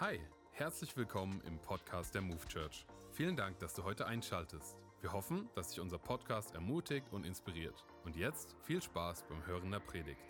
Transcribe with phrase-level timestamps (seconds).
[0.00, 0.20] Hi,
[0.52, 2.86] herzlich willkommen im Podcast der Move Church.
[3.10, 4.78] Vielen Dank, dass du heute einschaltest.
[5.00, 7.84] Wir hoffen, dass dich unser Podcast ermutigt und inspiriert.
[8.04, 10.20] Und jetzt viel Spaß beim Hören der Predigt.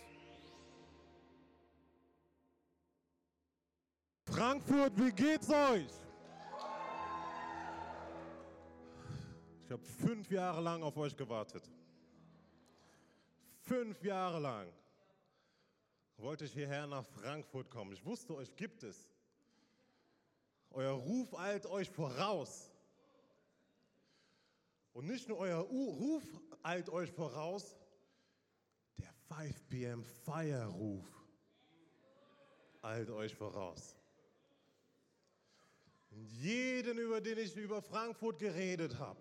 [4.25, 5.93] Frankfurt, wie geht's euch?
[9.67, 11.71] Ich habe fünf Jahre lang auf euch gewartet.
[13.61, 14.73] Fünf Jahre lang
[16.17, 17.93] wollte ich hierher nach Frankfurt kommen.
[17.93, 19.11] Ich wusste, euch gibt es.
[20.71, 22.71] Euer Ruf eilt euch voraus.
[24.93, 26.25] Und nicht nur euer U Ruf
[26.63, 27.77] eilt euch voraus,
[28.99, 30.05] der 5 p.m.
[30.05, 31.07] Feierruf
[32.83, 33.97] eilt euch voraus.
[36.11, 39.21] Und jeden, über den ich über Frankfurt geredet habe,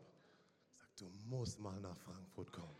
[0.73, 2.75] sagt, du musst mal nach Frankfurt kommen.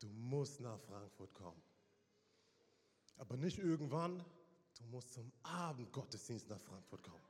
[0.00, 1.62] Du musst nach Frankfurt kommen.
[3.16, 4.24] Aber nicht irgendwann,
[4.78, 7.24] du musst zum Abendgottesdienst nach Frankfurt kommen.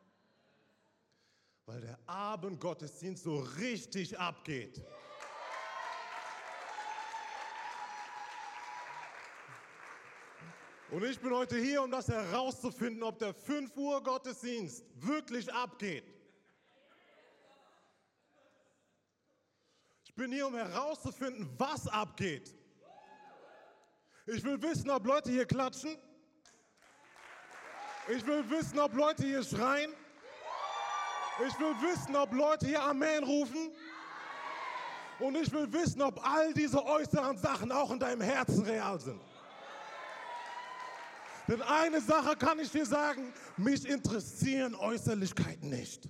[1.67, 4.85] Weil der Abendgottesdienst so richtig abgeht.
[10.91, 16.05] Und ich bin heute hier, um das herauszufinden, ob der 5 Uhr Gottesdienst wirklich abgeht.
[20.05, 22.55] Ich bin hier, um herauszufinden, was abgeht.
[24.27, 25.99] Ich will wissen, ob Leute hier klatschen.
[28.09, 29.91] Ich will wissen, ob Leute hier schreien.
[31.47, 33.71] Ich will wissen, ob Leute hier Amen rufen.
[35.19, 39.21] Und ich will wissen, ob all diese äußeren Sachen auch in deinem Herzen real sind.
[41.49, 46.09] Denn eine Sache kann ich dir sagen, mich interessieren Äußerlichkeiten nicht.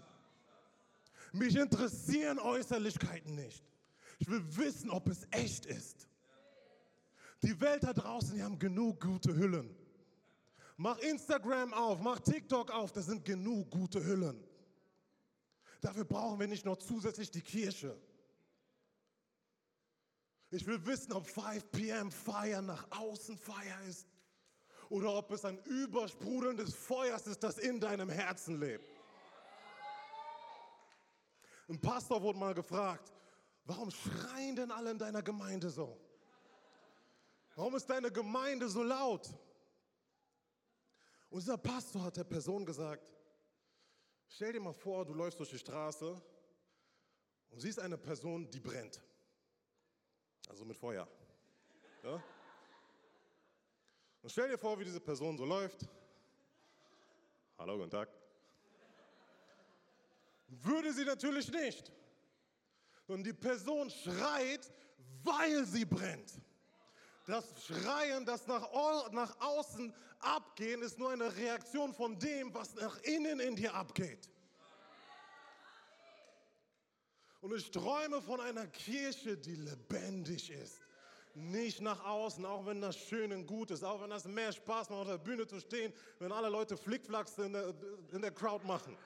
[1.33, 3.63] Mich interessieren Äußerlichkeiten nicht.
[4.19, 6.09] Ich will wissen, ob es echt ist.
[7.43, 9.84] Die Welt da draußen, die haben genug gute Hüllen.
[10.77, 14.43] Mach Instagram auf, mach TikTok auf, das sind genug gute Hüllen.
[15.81, 17.97] Dafür brauchen wir nicht noch zusätzlich die Kirche.
[20.51, 22.11] Ich will wissen, ob 5 p.m.
[22.11, 24.09] Feier nach außen Feier ist
[24.89, 28.89] oder ob es ein übersprudelndes Feuer ist, das in deinem Herzen lebt.
[31.69, 33.13] Ein Pastor wurde mal gefragt,
[33.65, 35.99] warum schreien denn alle in deiner Gemeinde so?
[37.57, 39.29] Warum ist deine Gemeinde so laut?
[41.35, 43.13] Und dieser Pastor hat der Person gesagt,
[44.29, 46.23] stell dir mal vor, du läufst durch die Straße
[47.51, 49.03] und siehst eine Person, die brennt.
[50.49, 51.09] Also mit Feuer.
[52.05, 52.23] Ja?
[54.23, 55.89] Und stell dir vor, wie diese Person so läuft.
[57.59, 58.09] Hallo, guten Tag.
[60.47, 61.91] Würde sie natürlich nicht.
[63.09, 64.71] Und die Person schreit,
[65.25, 66.33] weil sie brennt.
[67.27, 68.69] Das Schreien, das nach,
[69.13, 74.29] nach außen abgehen, ist nur eine Reaktion von dem, was nach innen in dir abgeht.
[77.41, 80.81] Und ich träume von einer Kirche, die lebendig ist.
[81.35, 84.89] Nicht nach außen, auch wenn das schön und gut ist, auch wenn das mehr Spaß
[84.91, 87.75] macht, auf der Bühne zu stehen, wenn alle Leute Flickflacks in der,
[88.13, 88.97] in der Crowd machen.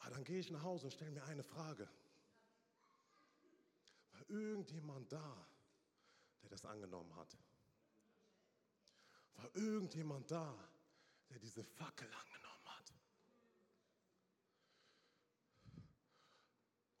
[0.00, 1.88] Aber dann gehe ich nach Hause und stelle mir eine Frage.
[4.28, 5.46] Irgendjemand da,
[6.42, 7.36] der das angenommen hat?
[9.36, 10.54] War irgendjemand da,
[11.30, 12.94] der diese Fackel angenommen hat?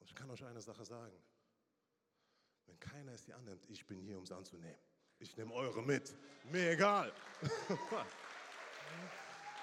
[0.00, 1.16] Und ich kann euch eine Sache sagen.
[2.66, 4.78] Wenn keiner es hier annimmt, ich bin hier, um es anzunehmen.
[5.18, 6.14] Ich nehme eure mit.
[6.50, 7.12] Mir egal.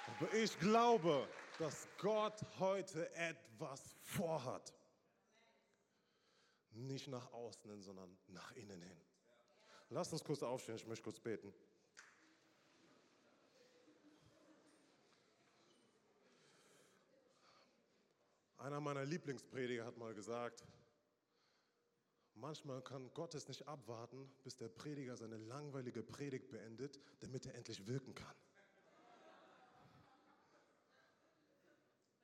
[0.07, 1.27] Aber ich glaube,
[1.59, 4.73] dass Gott heute etwas vorhat.
[6.71, 9.01] Nicht nach außen hin, sondern nach innen hin.
[9.89, 11.53] Lasst uns kurz aufstehen, ich möchte kurz beten.
[18.57, 20.63] Einer meiner Lieblingsprediger hat mal gesagt,
[22.35, 27.55] manchmal kann Gott es nicht abwarten, bis der Prediger seine langweilige Predigt beendet, damit er
[27.55, 28.35] endlich wirken kann.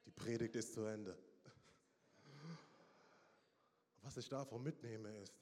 [0.06, 1.18] Die Predigt ist zu Ende.
[4.08, 5.38] Was ich davon mitnehme ist,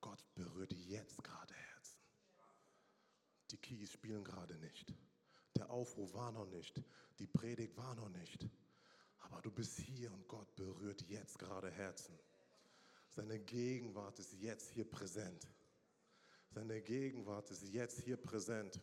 [0.00, 1.98] Gott berührt jetzt gerade Herzen.
[3.50, 4.94] Die Keys spielen gerade nicht.
[5.56, 6.82] Der Aufruf war noch nicht.
[7.18, 8.48] Die Predigt war noch nicht.
[9.18, 12.18] Aber du bist hier und Gott berührt jetzt gerade Herzen.
[13.10, 15.46] Seine Gegenwart ist jetzt hier präsent.
[16.48, 18.80] Seine Gegenwart ist jetzt hier präsent.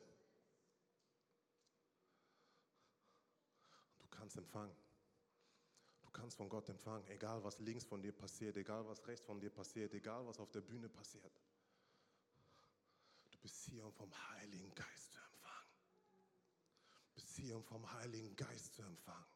[3.98, 4.76] Du kannst empfangen.
[6.12, 9.40] Du kannst von Gott empfangen, egal was links von dir passiert, egal was rechts von
[9.40, 11.40] dir passiert, egal was auf der Bühne passiert.
[13.30, 15.70] Du bist hier, um vom Heiligen Geist zu empfangen.
[16.98, 19.28] Du bist hier, um vom Heiligen Geist zu empfangen.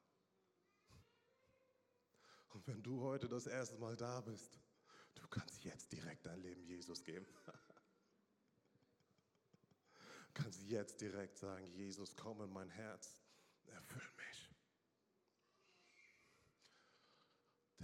[2.54, 4.60] Und wenn du heute das erste Mal da bist,
[5.14, 7.28] du kannst jetzt direkt dein Leben Jesus geben.
[7.46, 7.52] Du
[10.34, 13.22] kannst jetzt direkt sagen, Jesus, komm in mein Herz,
[13.68, 14.34] erfüll mich.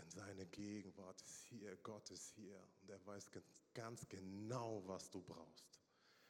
[0.09, 3.29] Denn seine Gegenwart ist hier, Gott ist hier und er weiß
[3.73, 5.79] ganz genau, was du brauchst.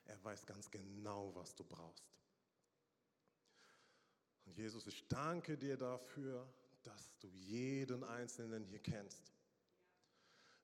[0.06, 2.04] Er weiß ganz genau, was du brauchst.
[4.46, 6.52] Und Jesus, ich danke dir dafür,
[6.84, 9.32] dass du jeden Einzelnen hier kennst.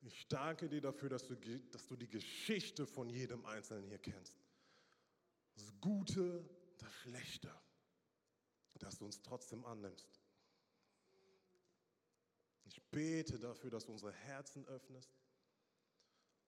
[0.01, 4.35] Ich danke dir dafür, dass du, dass du die Geschichte von jedem Einzelnen hier kennst.
[5.55, 6.47] Das Gute,
[6.77, 7.53] das Schlechte,
[8.79, 10.24] dass du uns trotzdem annimmst.
[12.65, 15.09] Ich bete dafür, dass du unsere Herzen öffnest,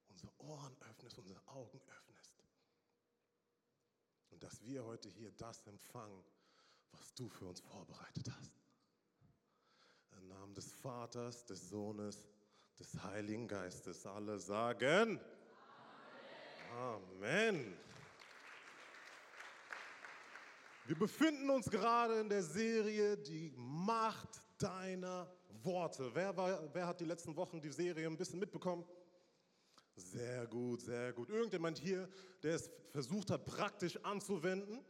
[0.10, 2.44] unsere Ohren öffnest, unsere Augen öffnest.
[4.30, 6.24] Und dass wir heute hier das empfangen,
[6.92, 8.54] was du für uns vorbereitet hast.
[10.18, 12.26] Im Namen des Vaters, des Sohnes,
[12.80, 14.06] des Heiligen Geistes.
[14.06, 15.20] Alle sagen
[16.72, 17.02] Amen.
[17.22, 17.78] Amen.
[20.86, 25.37] Wir befinden uns gerade in der Serie Die Macht deiner
[25.68, 26.10] Worte.
[26.14, 28.84] Wer, war, wer hat die letzten Wochen die Serie ein bisschen mitbekommen?
[29.96, 31.30] Sehr gut, sehr gut.
[31.30, 32.08] Irgendjemand hier,
[32.42, 34.84] der es versucht hat, praktisch anzuwenden,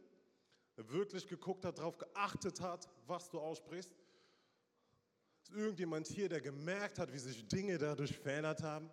[0.76, 3.92] wirklich geguckt hat, darauf geachtet hat, was du aussprichst?
[5.42, 8.90] Ist irgendjemand hier, der gemerkt hat, wie sich Dinge dadurch verändert haben?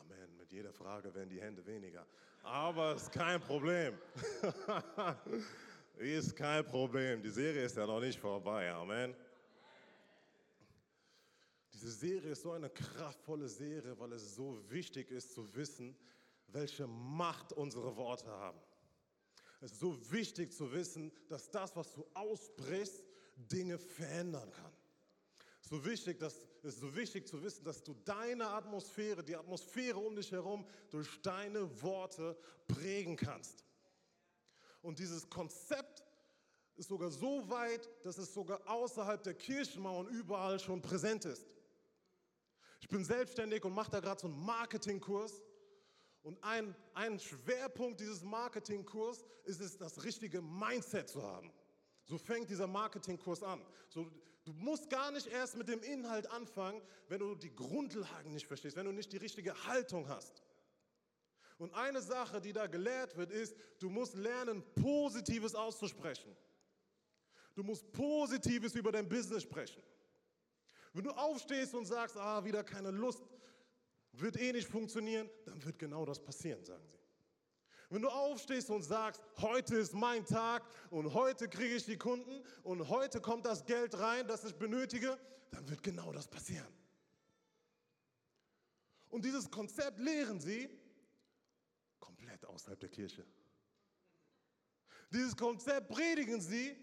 [0.00, 0.36] Amen.
[0.36, 2.06] Mit jeder Frage werden die Hände weniger.
[2.42, 3.96] Aber ist kein Problem.
[5.98, 7.22] ist kein Problem.
[7.22, 8.70] Die Serie ist ja noch nicht vorbei.
[8.70, 9.14] Amen.
[11.80, 15.96] Diese Serie ist so eine kraftvolle Serie, weil es so wichtig ist zu wissen,
[16.48, 18.60] welche Macht unsere Worte haben.
[19.62, 23.02] Es ist so wichtig zu wissen, dass das, was du ausbrichst,
[23.36, 24.72] Dinge verändern kann.
[25.62, 29.98] So wichtig, dass, es ist so wichtig zu wissen, dass du deine Atmosphäre, die Atmosphäre
[29.98, 32.36] um dich herum durch deine Worte
[32.68, 33.64] prägen kannst.
[34.82, 36.04] Und dieses Konzept
[36.76, 41.46] ist sogar so weit, dass es sogar außerhalb der Kirchenmauern überall schon präsent ist.
[42.80, 45.42] Ich bin selbstständig und mache da gerade so einen Marketingkurs.
[46.22, 51.52] Und ein, ein Schwerpunkt dieses Marketingkurs ist es, das richtige Mindset zu haben.
[52.04, 53.64] So fängt dieser Marketingkurs an.
[53.88, 54.10] So,
[54.44, 58.76] du musst gar nicht erst mit dem Inhalt anfangen, wenn du die Grundlagen nicht verstehst,
[58.76, 60.42] wenn du nicht die richtige Haltung hast.
[61.58, 66.34] Und eine Sache, die da gelehrt wird, ist, du musst lernen, Positives auszusprechen.
[67.54, 69.82] Du musst Positives über dein Business sprechen.
[70.92, 73.22] Wenn du aufstehst und sagst, ah, wieder keine Lust,
[74.12, 76.98] wird eh nicht funktionieren, dann wird genau das passieren, sagen sie.
[77.90, 82.44] Wenn du aufstehst und sagst, heute ist mein Tag und heute kriege ich die Kunden
[82.62, 85.18] und heute kommt das Geld rein, das ich benötige,
[85.50, 86.72] dann wird genau das passieren.
[89.08, 90.70] Und dieses Konzept lehren sie
[91.98, 93.26] komplett außerhalb der Kirche.
[95.12, 96.76] Dieses Konzept predigen sie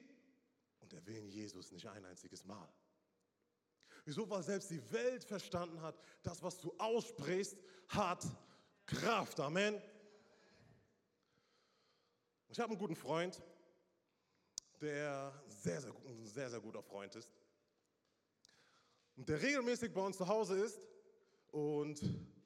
[0.82, 2.68] und erwähnen Jesus nicht ein einziges Mal.
[4.08, 4.30] Wieso?
[4.30, 7.58] Weil selbst die Welt verstanden hat, das, was du aussprichst,
[7.90, 8.26] hat
[8.86, 9.38] Kraft.
[9.38, 9.82] Amen.
[12.48, 13.44] Ich habe einen guten Freund,
[14.80, 17.30] der sehr, sehr, ein sehr, sehr guter Freund ist.
[19.18, 20.80] Und der regelmäßig bei uns zu Hause ist.
[21.52, 22.02] Und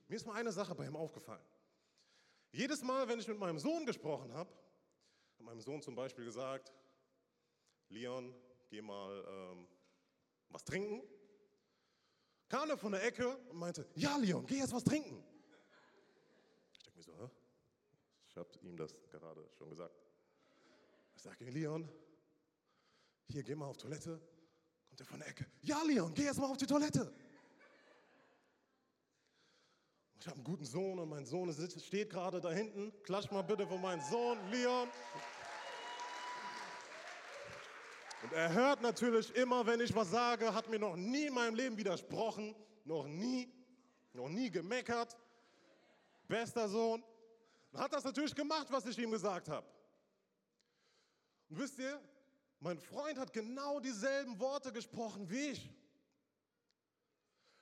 [0.07, 1.45] mir ist mal eine Sache bei ihm aufgefallen.
[2.53, 6.73] Jedes Mal, wenn ich mit meinem Sohn gesprochen habe, hat meinem Sohn zum Beispiel gesagt,
[7.89, 8.33] Leon,
[8.67, 9.67] geh mal ähm,
[10.49, 11.03] was trinken.
[12.51, 15.23] Kam er von der Ecke und meinte, ja Leon, geh jetzt was trinken.
[16.73, 17.29] Ich denke mir so, Hä?
[18.27, 19.95] Ich habe ihm das gerade schon gesagt.
[21.15, 21.87] Ich sage, Leon,
[23.29, 24.19] hier, geh mal auf Toilette.
[24.89, 25.45] Kommt er von der Ecke.
[25.61, 27.13] Ja, Leon, geh jetzt mal auf die Toilette.
[30.19, 32.91] Ich habe einen guten Sohn und mein Sohn steht gerade da hinten.
[33.03, 34.89] Klatsch mal bitte für meinen Sohn, Leon.
[38.23, 41.55] Und er hört natürlich immer, wenn ich was sage, hat mir noch nie in meinem
[41.55, 43.51] Leben widersprochen, noch nie,
[44.13, 45.17] noch nie gemeckert.
[46.27, 47.03] Bester Sohn.
[47.71, 49.65] Und hat das natürlich gemacht, was ich ihm gesagt habe.
[51.49, 51.99] Und wisst ihr,
[52.59, 55.69] mein Freund hat genau dieselben Worte gesprochen wie ich.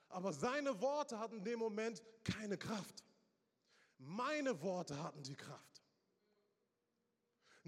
[0.09, 3.03] Aber seine Worte hatten in dem Moment keine Kraft.
[3.97, 5.81] Meine Worte hatten die Kraft.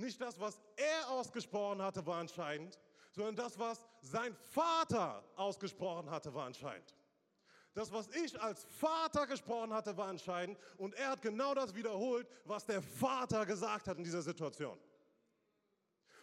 [0.01, 2.79] Nicht das, was er ausgesprochen hatte, war entscheidend,
[3.11, 6.95] sondern das, was sein Vater ausgesprochen hatte, war entscheidend.
[7.75, 10.57] Das, was ich als Vater gesprochen hatte, war entscheidend.
[10.77, 14.77] Und er hat genau das wiederholt, was der Vater gesagt hat in dieser Situation.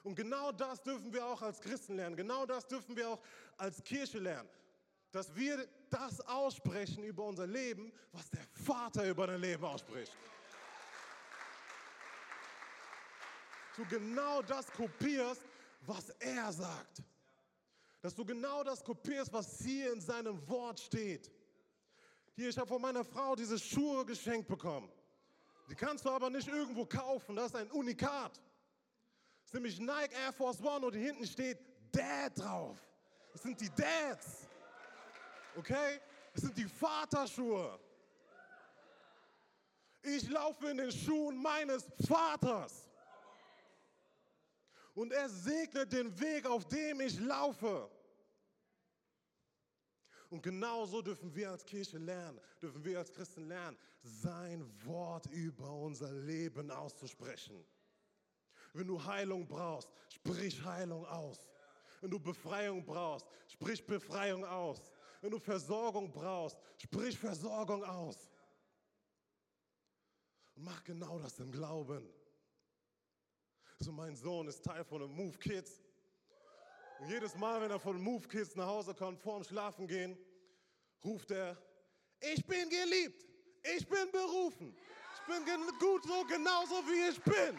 [0.02, 2.16] Und genau das dürfen wir auch als Christen lernen.
[2.16, 3.20] Genau das dürfen wir auch
[3.56, 4.49] als Kirche lernen.
[5.12, 10.12] Dass wir das aussprechen über unser Leben, was der Vater über dein Leben ausspricht.
[13.78, 15.42] Du genau das kopierst,
[15.82, 17.00] was er sagt.
[18.02, 21.30] Dass du genau das kopierst, was hier in seinem Wort steht.
[22.35, 24.90] Hier, ich habe von meiner Frau diese Schuhe geschenkt bekommen.
[25.70, 27.37] Die kannst du aber nicht irgendwo kaufen.
[27.37, 28.32] Das ist ein Unikat.
[28.35, 31.58] Das ist nämlich Nike Air Force One und hinten steht
[31.92, 32.76] Dad drauf.
[33.32, 34.49] Das sind die Dads.
[35.54, 36.00] Okay?
[36.32, 37.78] Das sind die Vaterschuhe.
[40.02, 42.88] Ich laufe in den Schuhen meines Vaters.
[44.98, 47.88] Und er segnet den Weg, auf dem ich laufe.
[50.28, 55.70] Und genauso dürfen wir als Kirche lernen, dürfen wir als Christen lernen, sein Wort über
[55.70, 57.64] unser Leben auszusprechen.
[58.72, 61.48] Wenn du Heilung brauchst, sprich Heilung aus.
[62.00, 64.90] Wenn du Befreiung brauchst, sprich Befreiung aus.
[65.20, 68.28] Wenn du Versorgung brauchst, sprich Versorgung aus.
[70.56, 72.17] Und mach genau das im Glauben.
[73.80, 75.80] So, mein Sohn ist Teil von den Move Kids.
[76.99, 80.18] Und jedes Mal, wenn er von Move Kids nach Hause kommt, vorm Schlafen gehen,
[81.04, 81.56] ruft er,
[82.20, 83.25] ich bin geliebt,
[83.76, 84.76] ich bin berufen,
[85.14, 85.44] ich bin
[85.78, 87.56] gut so, genauso wie ich bin.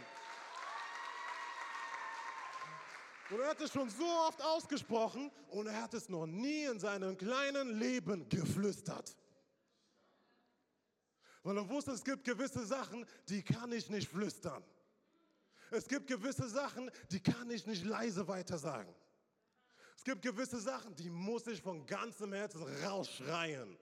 [3.30, 6.80] Und er hat es schon so oft ausgesprochen und er hat es noch nie in
[6.80, 9.16] seinem kleinen Leben geflüstert.
[11.44, 14.66] Weil er wusste, es gibt gewisse Sachen, die kann ich nicht flüstern.
[15.72, 18.94] Es gibt gewisse Sachen, die kann ich nicht leise weitersagen.
[19.96, 23.78] Es gibt gewisse Sachen, die muss ich von ganzem Herzen rausschreien.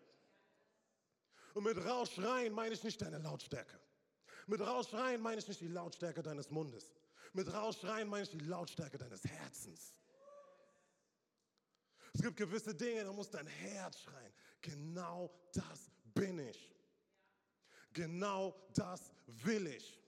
[1.54, 3.80] Und mit rausschreien meine ich nicht deine Lautstärke.
[4.48, 6.96] Mit rausschreien meine ich nicht die Lautstärke deines Mundes.
[7.34, 9.94] Mit rausschreien meine ich die Lautstärke deines Herzens.
[12.14, 14.34] Es gibt gewisse Dinge, da muss dein Herz schreien.
[14.62, 16.72] Genau das bin ich.
[17.94, 20.00] Genau das will ich.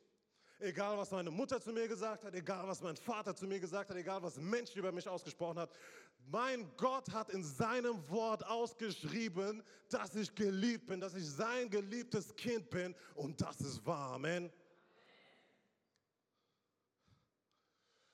[0.61, 3.89] Egal, was meine Mutter zu mir gesagt hat, egal, was mein Vater zu mir gesagt
[3.89, 5.71] hat, egal, was Menschen über mich ausgesprochen hat.
[6.27, 12.35] Mein Gott hat in seinem Wort ausgeschrieben, dass ich geliebt bin, dass ich sein geliebtes
[12.35, 14.15] Kind bin und das ist wahr.
[14.15, 14.51] Amen.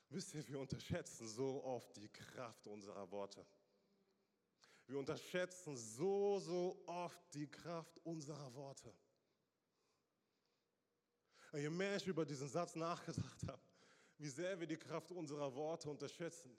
[0.10, 3.44] Wisst ihr, wir unterschätzen so oft die Kraft unserer Worte.
[4.86, 8.94] Wir unterschätzen so, so oft die Kraft unserer Worte.
[11.56, 13.62] Und je mehr ich über diesen Satz nachgedacht habe,
[14.18, 16.52] wie sehr wir die Kraft unserer Worte unterschätzen,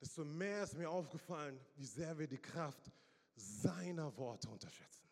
[0.00, 2.90] desto mehr ist mir aufgefallen, wie sehr wir die Kraft
[3.36, 5.06] seiner Worte unterschätzen.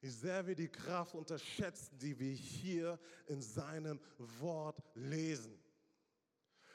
[0.00, 5.58] Wie sehr wir die Kraft unterschätzen, die wir hier in seinem Wort lesen.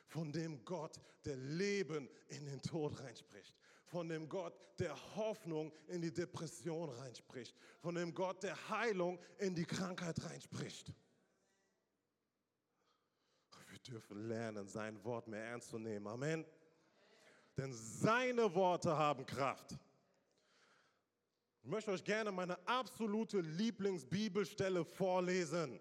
[0.08, 3.63] Von dem Gott, der Leben in den Tod reinspricht
[3.94, 9.54] von dem Gott, der Hoffnung in die Depression reinspricht, von dem Gott, der Heilung in
[9.54, 10.92] die Krankheit reinspricht.
[13.70, 16.08] Wir dürfen lernen, sein Wort mehr ernst zu nehmen.
[16.08, 16.44] Amen.
[17.56, 19.78] Denn seine Worte haben Kraft.
[21.62, 25.80] Ich möchte euch gerne meine absolute Lieblingsbibelstelle vorlesen.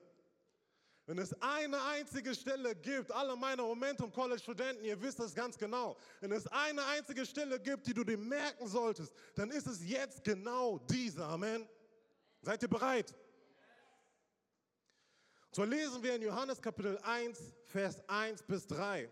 [1.06, 5.58] Wenn es eine einzige Stelle gibt, alle meine Momentum College Studenten, ihr wisst es ganz
[5.58, 9.84] genau, wenn es eine einzige Stelle gibt, die du dir merken solltest, dann ist es
[9.84, 11.24] jetzt genau diese.
[11.24, 11.68] Amen.
[12.40, 13.14] Seid ihr bereit?
[15.50, 19.10] So lesen wir in Johannes Kapitel 1, Vers 1 bis 3.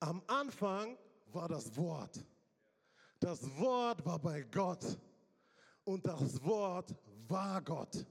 [0.00, 0.98] Am Anfang
[1.32, 2.22] war das Wort.
[3.20, 4.84] Das Wort war bei Gott
[5.84, 6.94] und das Wort
[7.26, 8.06] war Gott.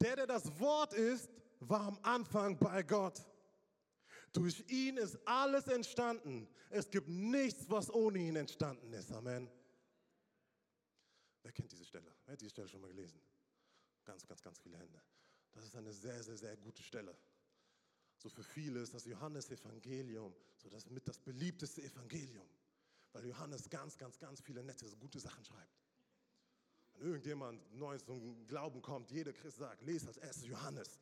[0.00, 3.24] Der, der das Wort ist, war am Anfang bei Gott.
[4.32, 6.48] Durch ihn ist alles entstanden.
[6.70, 9.10] Es gibt nichts, was ohne ihn entstanden ist.
[9.12, 9.50] Amen.
[11.42, 12.12] Wer kennt diese Stelle?
[12.24, 13.20] Wer hat diese Stelle schon mal gelesen?
[14.04, 15.00] Ganz, ganz, ganz viele Hände.
[15.52, 17.16] Das ist eine sehr, sehr, sehr gute Stelle.
[18.18, 22.48] So für viele ist das Johannesevangelium so das mit das beliebteste Evangelium,
[23.12, 25.85] weil Johannes ganz, ganz, ganz viele nette, gute Sachen schreibt.
[26.98, 31.00] Wenn irgendjemand Neues zum Glauben kommt, jeder Christ sagt, lese als erstes Johannes.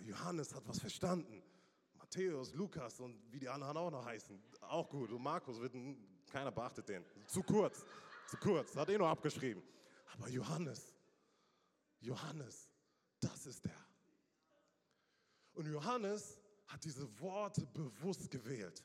[0.00, 1.42] Johannes hat was verstanden.
[1.94, 5.10] Matthäus, Lukas und wie die anderen auch noch heißen, auch gut.
[5.12, 5.74] Und Markus, wird,
[6.30, 7.04] keiner beachtet den.
[7.26, 7.84] Zu kurz,
[8.28, 9.62] zu kurz, hat eh nur abgeschrieben.
[10.12, 10.94] Aber Johannes,
[12.00, 12.68] Johannes,
[13.20, 13.86] das ist der.
[15.54, 18.82] Und Johannes hat diese Worte bewusst gewählt.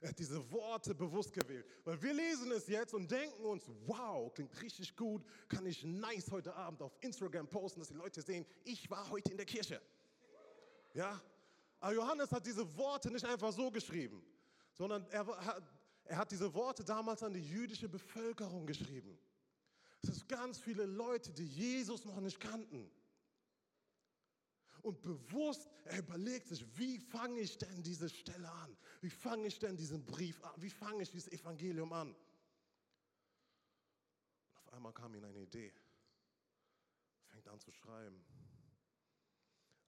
[0.00, 1.66] Er hat diese Worte bewusst gewählt.
[1.84, 6.30] Weil wir lesen es jetzt und denken uns, wow, klingt richtig gut, kann ich nice
[6.30, 9.80] heute Abend auf Instagram posten, dass die Leute sehen, ich war heute in der Kirche.
[10.94, 11.20] Ja?
[11.80, 14.22] Aber Johannes hat diese Worte nicht einfach so geschrieben,
[14.72, 15.62] sondern er hat,
[16.04, 19.18] er hat diese Worte damals an die jüdische Bevölkerung geschrieben.
[20.02, 22.90] Es sind ganz viele Leute, die Jesus noch nicht kannten.
[24.82, 28.76] Und bewusst, er überlegt sich, wie fange ich denn diese Stelle an?
[29.00, 30.54] Wie fange ich denn diesen Brief an?
[30.56, 32.14] Wie fange ich dieses Evangelium an?
[34.50, 35.72] Und auf einmal kam ihm eine Idee.
[37.26, 38.24] Fängt an zu schreiben.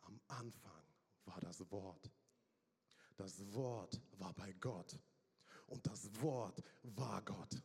[0.03, 0.85] Am Anfang
[1.25, 2.11] war das Wort.
[3.17, 4.99] Das Wort war bei Gott.
[5.67, 7.63] Und das Wort war Gott.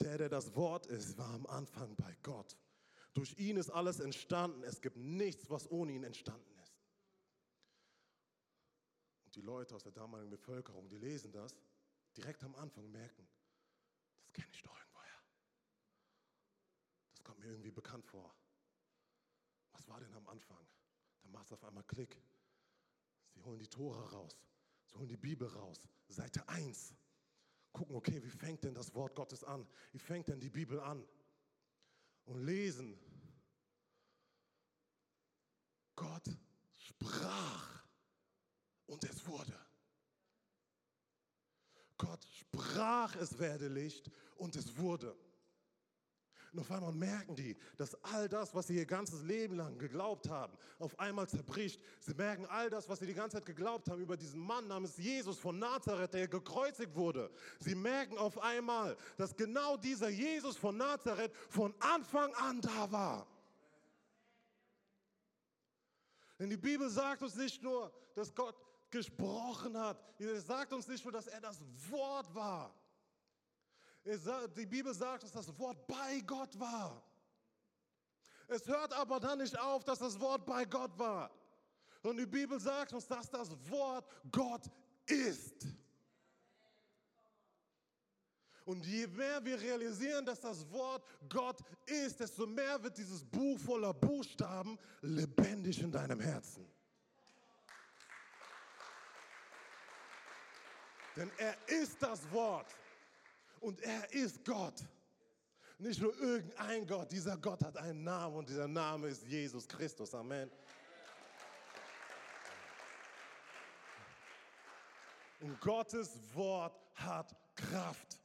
[0.00, 2.56] Der, der das Wort ist, war am Anfang bei Gott.
[3.16, 4.62] Durch ihn ist alles entstanden.
[4.62, 6.76] Es gibt nichts, was ohne ihn entstanden ist.
[9.24, 11.56] Und die Leute aus der damaligen Bevölkerung, die lesen das,
[12.14, 13.26] direkt am Anfang merken,
[14.20, 15.22] das kenne ich doch irgendwoher.
[17.08, 18.36] Das kommt mir irgendwie bekannt vor.
[19.72, 20.66] Was war denn am Anfang?
[21.22, 22.20] Da macht es auf einmal Klick.
[23.32, 24.36] Sie holen die Tore raus.
[24.84, 25.88] Sie holen die Bibel raus.
[26.08, 26.94] Seite 1.
[27.72, 29.66] Gucken, okay, wie fängt denn das Wort Gottes an?
[29.92, 31.02] Wie fängt denn die Bibel an?
[32.26, 32.98] und lesen.
[35.94, 36.28] Gott
[37.06, 37.68] sprach
[38.86, 39.54] und es wurde.
[41.98, 45.16] Gott sprach, es werde Licht und es wurde.
[46.52, 50.28] Und auf einmal merken die, dass all das, was sie ihr ganzes Leben lang geglaubt
[50.28, 51.82] haben, auf einmal zerbricht.
[52.00, 54.96] Sie merken all das, was sie die ganze Zeit geglaubt haben über diesen Mann namens
[54.96, 57.30] Jesus von Nazareth, der gekreuzigt wurde.
[57.60, 63.26] Sie merken auf einmal, dass genau dieser Jesus von Nazareth von Anfang an da war.
[66.38, 68.56] Denn die Bibel sagt uns nicht nur, dass Gott
[68.90, 70.02] gesprochen hat.
[70.18, 72.74] Sie sagt uns nicht nur, dass er das Wort war.
[74.04, 77.02] Die Bibel sagt, dass das Wort bei Gott war.
[78.48, 81.30] Es hört aber dann nicht auf, dass das Wort bei Gott war.
[82.02, 84.62] Und die Bibel sagt uns, dass das Wort Gott
[85.06, 85.66] ist.
[88.66, 93.56] Und je mehr wir realisieren, dass das Wort Gott ist, desto mehr wird dieses Buch
[93.60, 96.66] voller Buchstaben lebendig in deinem Herzen.
[101.14, 102.66] Denn er ist das Wort.
[103.60, 104.82] Und er ist Gott.
[105.78, 110.12] Nicht nur irgendein Gott, dieser Gott hat einen Namen und dieser Name ist Jesus Christus.
[110.12, 110.50] Amen.
[115.38, 118.18] Und Gottes Wort hat Kraft.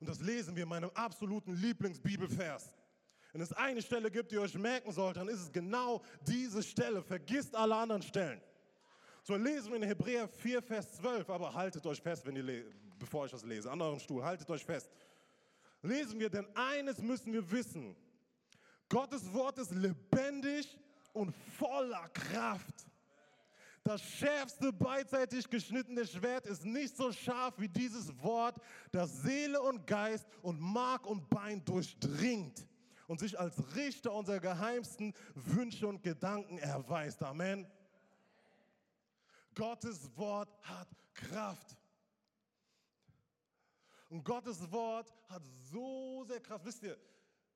[0.00, 2.74] Und das lesen wir in meinem absoluten Lieblingsbibelvers.
[3.32, 6.62] Wenn es eine Stelle gibt, die ihr euch merken sollt, dann ist es genau diese
[6.62, 7.02] Stelle.
[7.02, 8.40] Vergisst alle anderen Stellen.
[9.22, 12.64] So lesen wir in Hebräer 4, Vers 12, aber haltet euch fest, wenn ihr
[12.98, 14.90] bevor ich das lese, an eurem Stuhl, haltet euch fest.
[15.82, 17.96] Lesen wir, denn eines müssen wir wissen.
[18.88, 20.78] Gottes Wort ist lebendig
[21.12, 22.89] und voller Kraft.
[23.82, 28.60] Das schärfste beidseitig geschnittene Schwert ist nicht so scharf wie dieses Wort,
[28.92, 32.66] das Seele und Geist und Mark und Bein durchdringt
[33.06, 37.22] und sich als Richter unserer geheimsten Wünsche und Gedanken erweist.
[37.22, 37.66] Amen.
[39.54, 41.76] Gottes Wort hat Kraft.
[44.10, 46.64] Und Gottes Wort hat so sehr Kraft.
[46.66, 46.98] Wisst ihr,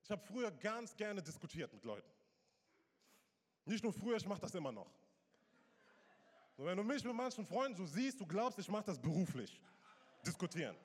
[0.02, 2.10] ich habe früher ganz gerne diskutiert mit Leuten.
[3.64, 4.90] Nicht nur früher, ich mache das immer noch.
[6.56, 9.60] Und wenn du mich mit manchen Freunden so siehst, du glaubst, ich mache das beruflich.
[10.24, 10.76] Diskutieren.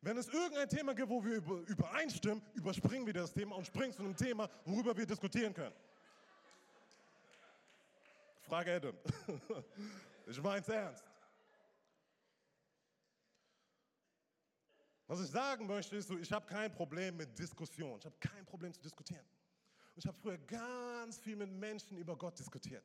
[0.00, 1.36] Wenn es irgendein Thema gibt, wo wir
[1.66, 5.74] übereinstimmen, überspringen wir das Thema und springen zu einem Thema, worüber wir diskutieren können.
[8.42, 8.96] Frage Adam.
[10.30, 11.02] Ich mein's ernst.
[15.06, 17.98] Was ich sagen möchte, ist, so, ich habe kein Problem mit Diskussion.
[17.98, 19.24] Ich habe kein Problem zu diskutieren.
[19.94, 22.84] Und ich habe früher ganz viel mit Menschen über Gott diskutiert.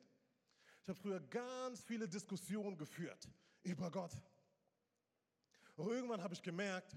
[0.84, 3.26] Ich habe früher ganz viele Diskussionen geführt
[3.62, 4.12] über Gott.
[5.76, 6.94] Und irgendwann habe ich gemerkt,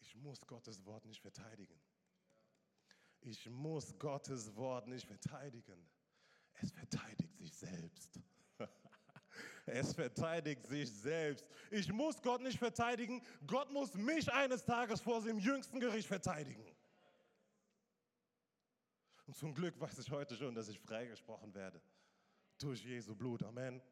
[0.00, 1.80] ich muss Gottes Wort nicht verteidigen.
[3.22, 5.88] Ich muss Gottes Wort nicht verteidigen.
[6.60, 8.20] Es verteidigt sich selbst.
[9.68, 11.44] Es verteidigt sich selbst.
[11.72, 13.20] Ich muss Gott nicht verteidigen.
[13.48, 16.64] Gott muss mich eines Tages vor dem jüngsten Gericht verteidigen.
[19.26, 21.82] Und zum Glück weiß ich heute schon, dass ich freigesprochen werde.
[22.58, 23.42] Durch Jesu Blut.
[23.42, 23.82] Amen.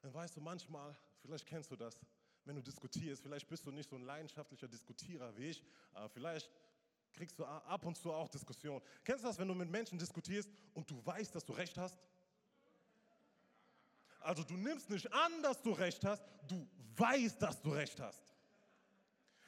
[0.00, 1.98] Dann weißt du manchmal, vielleicht kennst du das,
[2.44, 6.50] wenn du diskutierst, vielleicht bist du nicht so ein leidenschaftlicher Diskutierer wie ich, aber vielleicht
[7.12, 8.80] kriegst du ab und zu auch Diskussionen.
[9.04, 11.98] Kennst du das, wenn du mit Menschen diskutierst und du weißt, dass du recht hast?
[14.20, 18.34] Also du nimmst nicht an, dass du recht hast, du weißt, dass du recht hast.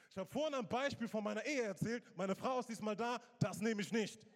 [0.09, 2.03] Ich habe vorhin ein Beispiel von meiner Ehe erzählt.
[2.17, 4.27] Meine Frau ist diesmal da, das nehme ich nicht.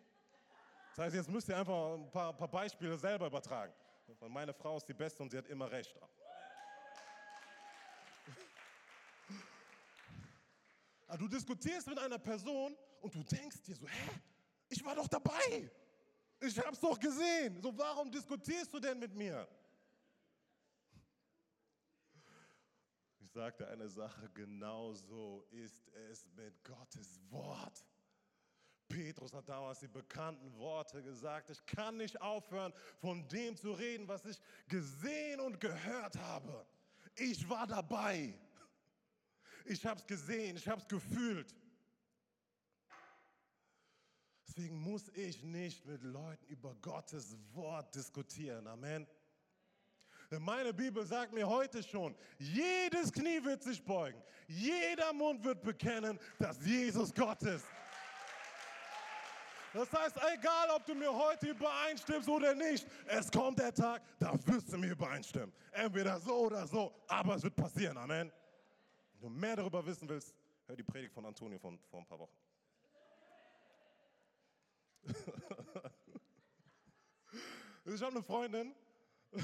[0.95, 3.73] Das heißt, jetzt müsst ihr einfach ein paar, paar Beispiele selber übertragen.
[4.17, 5.93] Weil meine Frau ist die Beste und sie hat immer recht.
[11.07, 14.09] Aber du diskutierst mit einer Person und du denkst dir so, hä,
[14.69, 15.69] ich war doch dabei.
[16.39, 17.61] Ich hab's doch gesehen.
[17.61, 19.45] So, warum diskutierst du denn mit mir?
[23.19, 27.85] Ich sagte eine Sache, genau so ist es mit Gottes Wort.
[28.87, 34.07] Petrus hat damals die bekannten Worte gesagt, ich kann nicht aufhören, von dem zu reden,
[34.07, 36.65] was ich gesehen und gehört habe.
[37.15, 38.33] Ich war dabei.
[39.65, 41.55] Ich habe es gesehen, ich habe es gefühlt.
[44.47, 48.67] Deswegen muss ich nicht mit Leuten über Gottes Wort diskutieren.
[48.67, 49.07] Amen.
[50.31, 55.61] Denn meine Bibel sagt mir heute schon, jedes Knie wird sich beugen, jeder Mund wird
[55.61, 57.65] bekennen, dass Jesus Gott ist.
[59.75, 64.33] Das heißt, egal ob du mir heute übereinstimmst oder nicht, es kommt der Tag, da
[64.47, 65.51] wirst du mir übereinstimmen.
[65.73, 67.97] Entweder so oder so, aber es wird passieren.
[67.97, 68.31] Amen.
[69.19, 70.33] Wenn du mehr darüber wissen willst,
[70.65, 72.37] hör die Predigt von Antonio von vor ein paar Wochen.
[77.83, 78.73] ich habe eine Freundin.
[79.33, 79.41] Ich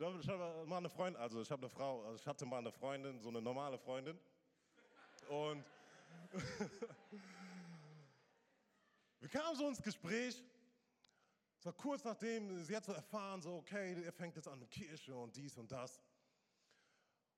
[0.00, 2.72] habe, habe mal eine Freundin, also ich habe eine Frau, also ich hatte mal eine
[2.72, 4.18] Freundin, so eine normale Freundin.
[5.28, 5.64] Und
[9.24, 10.44] wir kamen so ins Gespräch.
[11.58, 14.70] Es war kurz nachdem, sie hat so erfahren, so, okay, er fängt jetzt an mit
[14.70, 15.98] Kirche und dies und das.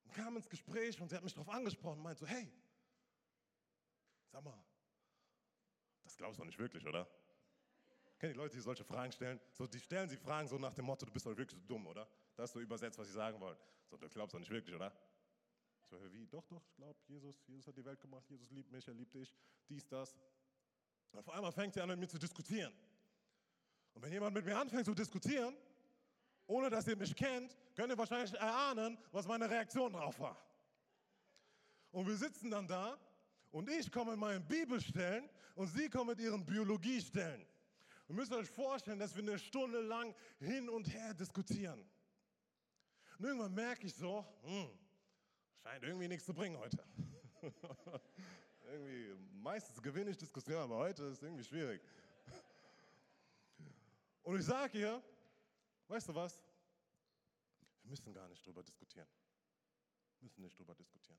[0.02, 2.52] Und kam ins Gespräch und sie hat mich darauf angesprochen und meinte so, hey,
[4.32, 4.60] sag mal,
[6.02, 7.08] das glaubst du nicht wirklich, oder?
[8.18, 9.38] Kennen die Leute, die solche Fragen stellen?
[9.52, 11.86] So, die stellen sie Fragen so nach dem Motto, du bist doch wirklich so dumm,
[11.86, 12.08] oder?
[12.34, 13.58] Das ist so übersetzt, was sie sagen wollen.
[13.88, 14.92] So, du glaubst doch nicht wirklich, oder?
[15.88, 16.26] So, wie?
[16.26, 19.14] Doch, doch, ich glaube, Jesus, Jesus hat die Welt gemacht, Jesus liebt mich, er liebt
[19.14, 19.32] dich,
[19.68, 20.16] dies, das.
[21.16, 22.74] Und auf einmal fängt sie an, mit mir zu diskutieren.
[23.94, 25.56] Und wenn jemand mit mir anfängt zu diskutieren,
[26.46, 30.36] ohne dass ihr mich kennt, könnt ihr wahrscheinlich erahnen, was meine Reaktion darauf war.
[31.90, 32.98] Und wir sitzen dann da
[33.50, 37.46] und ich komme mit meinen Bibelstellen und sie kommen mit ihren Biologiestellen.
[38.08, 41.82] Ihr müsst euch vorstellen, dass wir eine Stunde lang hin und her diskutieren.
[43.18, 44.68] Und irgendwann merke ich so, hm,
[45.62, 46.84] scheint irgendwie nichts zu bringen heute.
[48.66, 51.80] irgendwie, meistens gewinne ich Diskussionen, aber heute ist es irgendwie schwierig.
[54.22, 55.02] Und ich sage ihr,
[55.88, 56.42] weißt du was?
[57.82, 59.08] Wir müssen gar nicht drüber diskutieren.
[60.18, 61.18] Wir müssen nicht drüber diskutieren.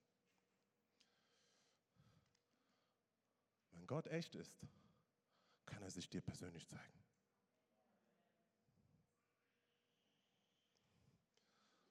[3.71, 4.53] Wenn Gott echt ist,
[5.65, 7.03] kann er sich dir persönlich zeigen.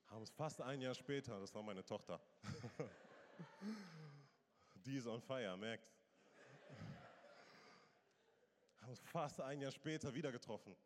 [0.09, 2.21] Haben es fast ein Jahr später, das war meine Tochter.
[4.87, 5.91] Die ist on fire, merkt.
[8.81, 10.77] Haben es fast ein Jahr später wieder getroffen.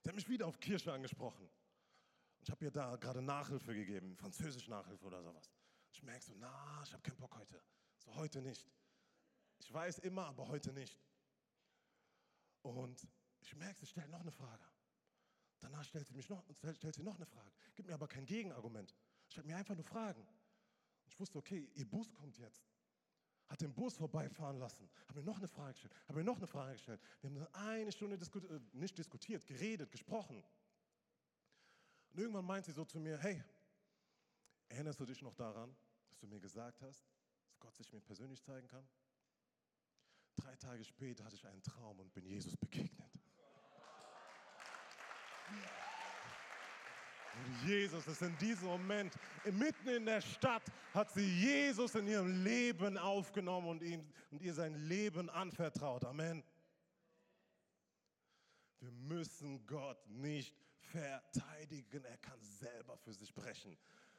[0.00, 1.44] Sie hat mich wieder auf Kirche angesprochen.
[1.44, 5.50] Und ich habe ihr da gerade Nachhilfe gegeben, Französisch Nachhilfe oder sowas.
[5.92, 7.62] Ich merke so, na, ich habe keinen Bock heute.
[7.98, 8.66] So heute nicht.
[9.58, 10.98] Ich weiß immer, aber heute nicht.
[12.62, 13.06] Und
[13.40, 14.64] ich merke, sie stellt noch eine Frage.
[15.60, 17.52] Danach stellt sie, mich noch, stellt sie noch eine Frage.
[17.74, 18.94] Gibt mir aber kein Gegenargument.
[19.28, 20.26] Stellt mir einfach nur Fragen.
[21.06, 22.66] Ich wusste, okay, ihr Bus kommt jetzt.
[23.48, 24.88] Hat den Bus vorbeifahren lassen.
[25.06, 25.94] Hat mir noch eine Frage gestellt.
[26.08, 27.00] Hat mir noch eine Frage gestellt.
[27.20, 30.42] Wir haben eine Stunde diskutiert, äh, nicht diskutiert, geredet, gesprochen.
[32.12, 33.42] Und irgendwann meint sie so zu mir, hey,
[34.68, 35.76] erinnerst du dich noch daran,
[36.08, 37.06] dass du mir gesagt hast,
[37.46, 38.88] dass Gott sich mir persönlich zeigen kann?
[40.36, 43.12] Drei Tage später hatte ich einen Traum und bin Jesus begegnet.
[45.48, 45.83] Und
[47.64, 52.98] Jesus ist in diesem Moment, mitten in der Stadt, hat sie Jesus in ihrem Leben
[52.98, 56.04] aufgenommen und, ihm, und ihr sein Leben anvertraut.
[56.04, 56.42] Amen.
[58.80, 63.76] Wir müssen Gott nicht verteidigen, er kann selber für sich brechen.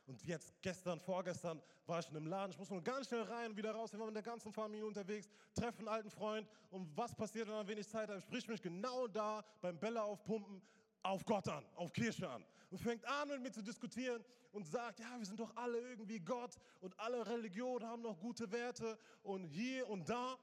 [0.08, 2.52] Und jetzt, gestern, vorgestern, war ich in einem Laden.
[2.52, 3.92] Ich muss nur ganz schnell rein und wieder raus.
[3.92, 6.48] Wir waren mit der ganzen Familie unterwegs, treffen einen alten Freund.
[6.70, 8.22] Und was passiert, wenn man wenig Zeit hat?
[8.22, 10.62] Spricht mich genau da beim Bälle aufpumpen
[11.06, 12.46] auf Gott an, auf Kirche an.
[12.72, 16.20] Und fängt an, mit mir zu diskutieren und sagt, ja, wir sind doch alle irgendwie
[16.20, 20.38] Gott und alle Religionen haben noch gute Werte und hier und da.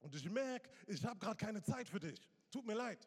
[0.00, 2.28] Und ich merke, ich habe gerade keine Zeit für dich.
[2.50, 3.06] Tut mir leid.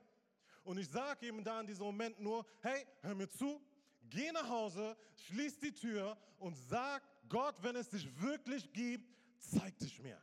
[0.63, 3.59] Und ich sage ihm da in diesem Moment nur, hey, hör mir zu,
[4.03, 9.77] geh nach Hause, schließ die Tür und sag Gott, wenn es dich wirklich gibt, zeig
[9.79, 10.21] dich mir.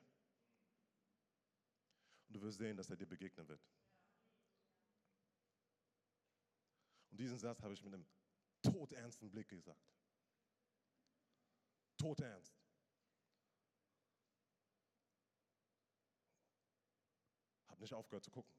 [2.29, 3.61] Und du wirst sehen, dass er dir begegnen wird.
[7.18, 8.07] Und diesen Satz habe ich mit einem
[8.62, 9.83] todernsten Blick gesagt.
[11.96, 12.57] Todernst.
[17.66, 18.54] Hab nicht aufgehört zu gucken.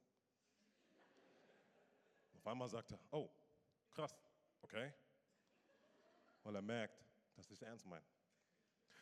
[2.33, 3.29] Auf einmal sagt er, oh,
[3.91, 4.13] krass,
[4.61, 4.93] okay.
[6.43, 7.01] Weil er merkt,
[7.35, 8.05] dass ich es ernst meine.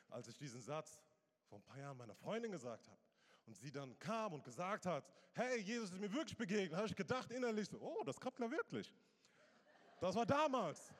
[0.09, 1.01] Als ich diesen Satz
[1.47, 3.01] vor ein paar Jahren meiner Freundin gesagt habe
[3.47, 6.95] und sie dann kam und gesagt hat, hey, Jesus ist mir wirklich begegnet, habe ich
[6.95, 8.93] gedacht innerlich so, oh, das klappt ja wirklich.
[9.99, 10.93] Das war damals.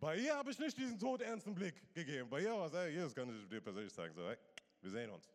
[0.00, 2.30] Bei ihr habe ich nicht diesen todernsten Blick gegeben.
[2.30, 4.36] Bei ihr war es, hey, Jesus kann ich dir persönlich sagen, so, hey,
[4.80, 5.28] wir sehen uns.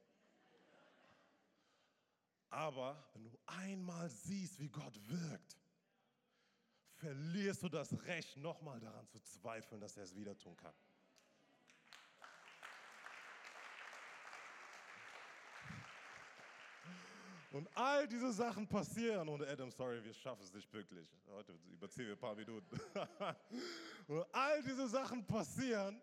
[2.50, 5.58] Aber wenn du einmal siehst, wie Gott wirkt,
[6.94, 10.74] verlierst du das Recht, nochmal daran zu zweifeln, dass er es wieder tun kann.
[17.54, 19.30] Und all diese Sachen passieren.
[19.30, 21.08] Und Adam, sorry, wir schaffen es nicht pünktlich.
[21.28, 22.66] Heute überziehen wir ein paar Minuten.
[24.08, 26.02] Und all diese Sachen passieren,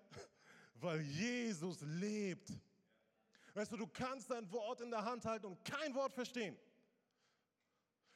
[0.76, 2.52] weil Jesus lebt.
[3.52, 6.56] Weißt du, du kannst dein Wort in der Hand halten und kein Wort verstehen.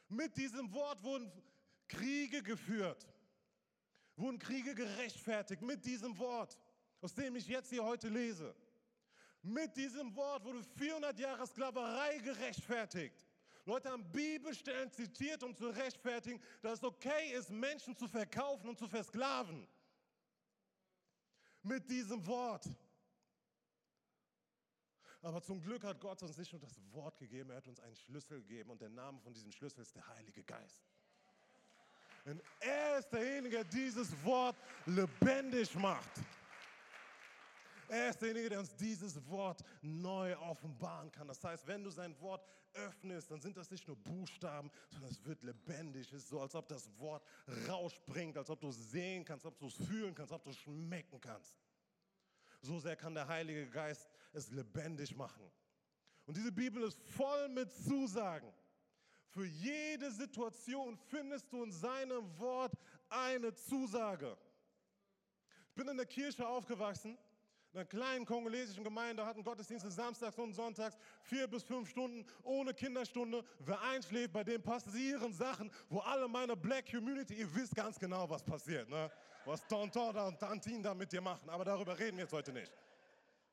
[0.07, 1.29] Mit diesem Wort wurden
[1.89, 3.05] Kriege geführt,
[4.15, 5.61] wurden Kriege gerechtfertigt.
[5.61, 6.57] Mit diesem Wort,
[7.01, 8.55] aus dem ich jetzt hier heute lese.
[9.41, 13.24] Mit diesem Wort wurde 400 Jahre Sklaverei gerechtfertigt.
[13.65, 18.77] Leute haben Bibelstellen zitiert, um zu rechtfertigen, dass es okay ist, Menschen zu verkaufen und
[18.77, 19.67] zu versklaven.
[21.63, 22.69] Mit diesem Wort.
[25.23, 27.95] Aber zum Glück hat Gott uns nicht nur das Wort gegeben, er hat uns einen
[27.95, 30.85] Schlüssel gegeben und der Name von diesem Schlüssel ist der Heilige Geist.
[32.25, 36.21] Und er ist derjenige, der dieses Wort lebendig macht.
[37.87, 41.27] Er ist derjenige, der uns dieses Wort neu offenbaren kann.
[41.27, 45.23] Das heißt, wenn du sein Wort öffnest, dann sind das nicht nur Buchstaben, sondern es
[45.25, 46.07] wird lebendig.
[46.07, 47.23] Es ist so, als ob das Wort
[47.67, 50.57] rausspringt, als ob du es sehen kannst, ob du es fühlen kannst, ob du es
[50.57, 51.55] schmecken kannst.
[52.61, 55.51] So sehr kann der Heilige Geist es lebendig machen.
[56.25, 58.51] Und diese Bibel ist voll mit Zusagen.
[59.27, 62.73] Für jede Situation findest du in seinem Wort
[63.09, 64.37] eine Zusage.
[65.69, 67.17] Ich bin in der Kirche aufgewachsen
[67.75, 73.43] einer kleinen kongolesischen Gemeinde hatten Gottesdienste samstags und sonntags, vier bis fünf Stunden ohne Kinderstunde.
[73.59, 78.29] Wer einschläft, bei dem passieren Sachen, wo alle meine Black Community, ihr wisst ganz genau,
[78.29, 79.11] was passiert, ne?
[79.43, 81.49] was Tonton und Tantin da mit dir machen.
[81.49, 82.71] Aber darüber reden wir jetzt heute nicht.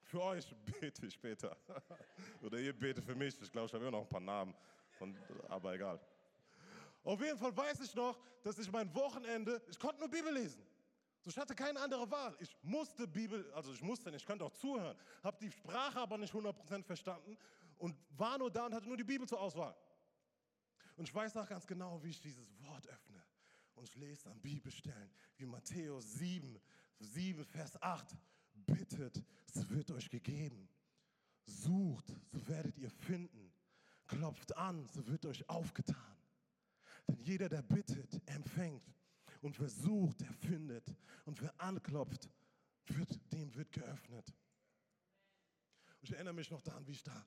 [0.04, 1.56] Für euch bete ich später.
[2.42, 3.34] Oder ihr betet für mich.
[3.40, 4.54] Ich glaube, ich habe immer noch ein paar Namen,
[4.98, 5.16] von,
[5.48, 6.00] aber egal.
[7.04, 10.62] Auf jeden Fall weiß ich noch, dass ich mein Wochenende, ich konnte nur Bibel lesen.
[11.22, 12.36] So, ich hatte keine andere Wahl.
[12.40, 16.18] Ich musste Bibel, also ich musste nicht, ich konnte auch zuhören, habe die Sprache aber
[16.18, 17.38] nicht 100% verstanden
[17.78, 19.76] und war nur da und hatte nur die Bibel zur Auswahl.
[20.96, 23.22] Und ich weiß auch ganz genau, wie ich dieses Wort öffne.
[23.74, 26.60] Und ich lese dann Bibelstellen wie Matthäus 7,
[26.98, 28.16] 7, Vers 8.
[28.54, 29.22] Bittet,
[29.54, 30.68] es wird euch gegeben.
[31.46, 33.52] Sucht, so werdet ihr finden.
[34.06, 36.16] Klopft an, so wird euch aufgetan.
[37.06, 38.92] Denn jeder, der bittet, empfängt.
[39.42, 40.96] Und wer sucht, der findet.
[41.26, 42.30] Und wer anklopft,
[42.86, 44.32] wird, dem wird geöffnet.
[46.00, 47.26] Und ich erinnere mich noch daran, wie ich da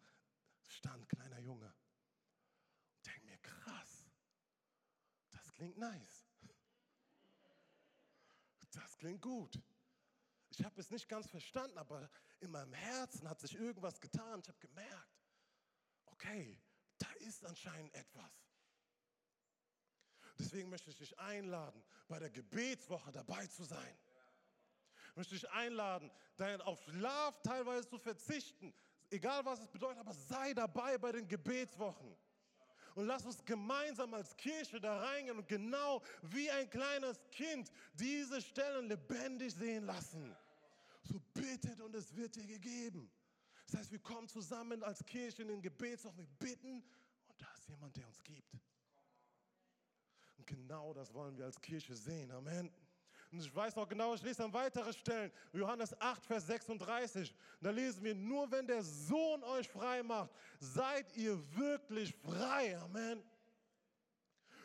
[0.67, 1.73] stand, kleiner Junge.
[2.95, 4.09] Und denke mir, krass,
[5.31, 6.25] das klingt nice.
[8.71, 9.61] Das klingt gut.
[10.49, 14.39] Ich habe es nicht ganz verstanden, aber in meinem Herzen hat sich irgendwas getan.
[14.41, 15.19] Ich habe gemerkt,
[16.05, 16.61] okay,
[16.97, 18.44] da ist anscheinend etwas.
[20.37, 23.97] Deswegen möchte ich dich einladen, bei der Gebetswoche dabei zu sein.
[25.09, 26.11] Ich möchte dich einladen,
[26.63, 28.73] auf Schlaf teilweise zu verzichten,
[29.09, 32.17] egal was es bedeutet, aber sei dabei bei den Gebetswochen.
[32.95, 38.41] Und lass uns gemeinsam als Kirche da reingehen und genau wie ein kleines Kind diese
[38.41, 40.35] Stellen lebendig sehen lassen.
[41.03, 43.11] So bittet und es wird dir gegeben.
[43.67, 46.83] Das heißt, wir kommen zusammen als Kirche in den Gebetswochen, wir bitten
[47.27, 48.55] und da ist jemand, der uns gibt.
[50.45, 52.31] Genau das wollen wir als Kirche sehen.
[52.31, 52.71] Amen.
[53.31, 57.33] Und ich weiß noch genau, ich lese an weitere Stellen, Johannes 8, Vers 36.
[57.59, 60.29] Da lesen wir, nur wenn der Sohn euch frei macht,
[60.59, 62.77] seid ihr wirklich frei.
[62.79, 63.23] Amen.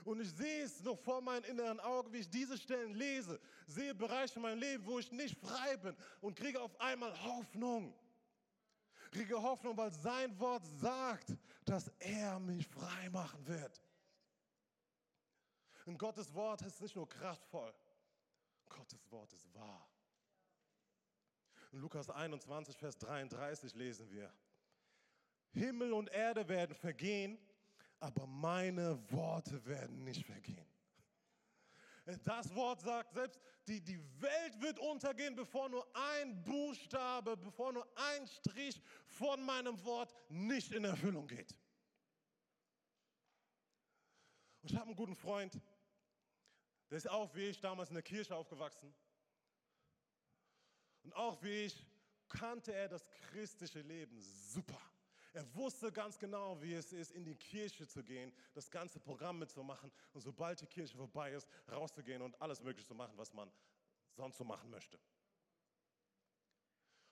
[0.05, 3.95] Und ich sehe es noch vor meinen inneren Augen, wie ich diese Stellen lese, sehe
[3.95, 7.95] Bereiche in meinem Leben, wo ich nicht frei bin und kriege auf einmal Hoffnung.
[9.11, 13.81] Kriege Hoffnung, weil sein Wort sagt, dass er mich frei machen wird.
[15.91, 17.75] Und Gottes Wort ist nicht nur kraftvoll,
[18.69, 19.91] Gottes Wort ist wahr.
[21.73, 24.33] In Lukas 21, Vers 33 lesen wir,
[25.51, 27.37] Himmel und Erde werden vergehen,
[27.99, 30.65] aber meine Worte werden nicht vergehen.
[32.23, 37.89] Das Wort sagt, selbst die, die Welt wird untergehen, bevor nur ein Buchstabe, bevor nur
[37.97, 41.53] ein Strich von meinem Wort nicht in Erfüllung geht.
[44.63, 45.61] Und ich habe einen guten Freund,
[46.91, 48.93] der ist auch wie ich damals in der Kirche aufgewachsen.
[51.03, 51.87] Und auch wie ich
[52.29, 54.81] kannte er das christliche Leben super.
[55.33, 59.39] Er wusste ganz genau, wie es ist, in die Kirche zu gehen, das ganze Programm
[59.39, 63.51] mitzumachen und sobald die Kirche vorbei ist, rauszugehen und alles Mögliche zu machen, was man
[64.17, 64.99] sonst so machen möchte.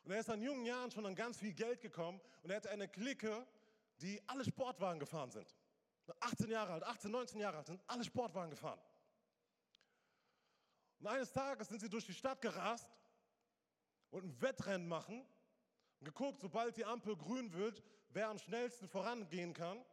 [0.02, 2.70] Und er ist an jungen Jahren schon an ganz viel Geld gekommen und er hatte
[2.70, 3.46] eine Clique,
[4.00, 5.54] die alle Sportwagen gefahren sind.
[6.20, 8.80] 18 Jahre alt, 18, 19 Jahre alt, sind alle Sportwagen gefahren.
[10.98, 12.90] Und eines Tages sind sie durch die Stadt gerast
[14.10, 15.24] und ein Wettrennen machen
[16.00, 19.84] und geguckt, sobald die Ampel grün wird, wer am schnellsten vorangehen kann.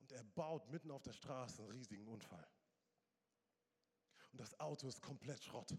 [0.00, 2.46] Und er baut mitten auf der Straße einen riesigen Unfall.
[4.32, 5.74] Und das Auto ist komplett Schrott.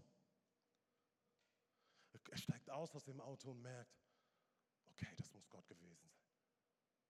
[2.30, 3.96] Er steigt aus aus dem Auto und merkt,
[4.86, 6.12] okay, das muss Gott gewesen sein.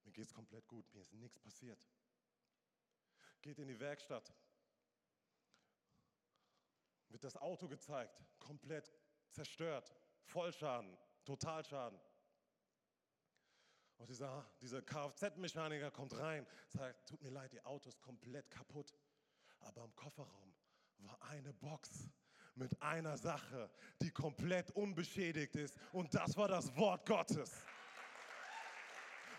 [0.03, 1.85] Mir geht es komplett gut, mir ist nichts passiert.
[3.41, 4.33] Geht in die Werkstatt,
[7.09, 8.91] wird das Auto gezeigt, komplett
[9.29, 9.93] zerstört,
[10.23, 11.99] Vollschaden, Totalschaden.
[13.97, 18.93] Und dieser, dieser Kfz-Mechaniker kommt rein, sagt, tut mir leid, Ihr Auto ist komplett kaputt.
[19.59, 20.55] Aber im Kofferraum
[20.99, 22.09] war eine Box
[22.55, 23.69] mit einer Sache,
[24.01, 25.75] die komplett unbeschädigt ist.
[25.91, 27.65] Und das war das Wort Gottes.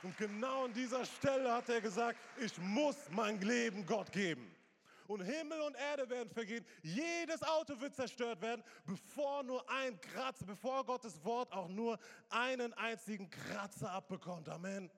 [0.02, 4.54] Und genau an dieser Stelle hat er gesagt, ich muss mein Leben Gott geben
[5.10, 6.64] und Himmel und Erde werden vergehen.
[6.82, 12.72] Jedes Auto wird zerstört werden, bevor nur ein Kratzer, bevor Gottes Wort auch nur einen
[12.74, 14.48] einzigen Kratzer abbekommt.
[14.48, 14.88] Amen.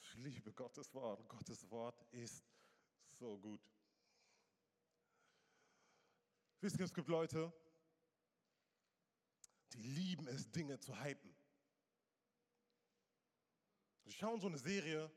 [0.00, 1.26] Ich liebe Gottes Wort.
[1.28, 2.44] Gottes Wort ist
[3.18, 3.62] so gut.
[6.60, 7.50] Wisst ihr, es gibt Leute,
[9.72, 11.34] die lieben es, Dinge zu hypen.
[14.04, 15.10] Sie schauen so eine Serie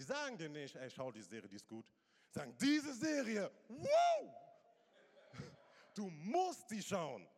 [0.00, 1.84] die sagen dir nicht, ey, schau die Serie, die ist gut.
[2.30, 4.34] Die sagen, diese Serie, wow!
[5.94, 7.28] Du musst die schauen.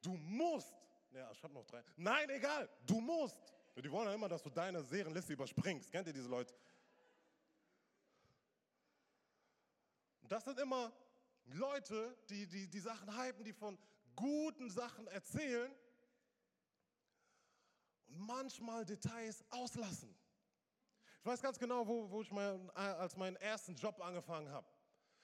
[0.00, 0.76] Du musst.
[1.10, 1.82] Ja, ich habe noch drei.
[1.96, 3.52] Nein, egal, du musst.
[3.74, 5.90] Die wollen ja immer, dass du deine Serienliste überspringst.
[5.90, 6.54] Kennt ihr diese Leute?
[10.28, 10.92] Das sind immer
[11.46, 13.76] Leute, die, die die Sachen hypen, die von
[14.14, 15.74] guten Sachen erzählen
[18.06, 20.21] und manchmal Details auslassen.
[21.22, 24.66] Ich weiß ganz genau, wo, wo ich mein, als meinen ersten Job angefangen habe.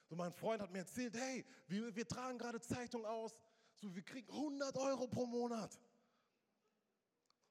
[0.09, 3.35] So mein Freund hat mir erzählt, hey, wir, wir tragen gerade Zeitung aus,
[3.75, 5.77] so wir kriegen 100 Euro pro Monat.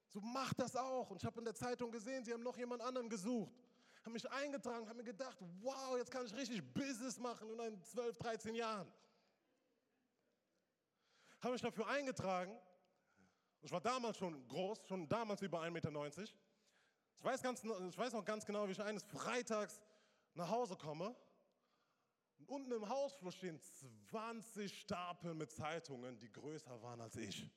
[0.08, 1.10] So mach das auch.
[1.10, 3.54] Und ich habe in der Zeitung gesehen, sie haben noch jemand anderen gesucht.
[4.06, 8.16] Haben mich eingetragen, haben mir gedacht, wow, jetzt kann ich richtig Business machen in 12,
[8.16, 8.90] 13 Jahren.
[11.42, 12.58] Habe mich dafür eingetragen.
[13.62, 15.92] Ich war damals schon groß, schon damals über 1,90 Meter.
[17.20, 19.82] Ich weiß, ganz, ich weiß noch ganz genau, wie ich eines Freitags
[20.34, 21.16] nach Hause komme.
[22.38, 23.60] Und unten im Hausflur stehen
[24.10, 27.50] 20 Stapel mit Zeitungen, die größer waren als ich.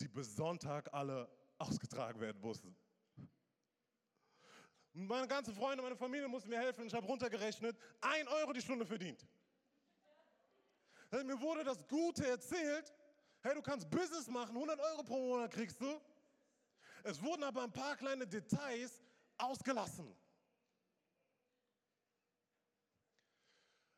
[0.00, 2.76] Die bis Sonntag alle ausgetragen werden mussten.
[4.92, 6.86] Meine ganzen Freunde, meine Familie mussten mir helfen.
[6.86, 9.24] Ich habe runtergerechnet, ein Euro die Stunde verdient.
[11.12, 12.92] Mir wurde das Gute erzählt.
[13.40, 16.00] Hey, du kannst Business machen, 100 Euro pro Monat kriegst du.
[17.04, 19.02] Es wurden aber ein paar kleine Details
[19.36, 20.14] ausgelassen.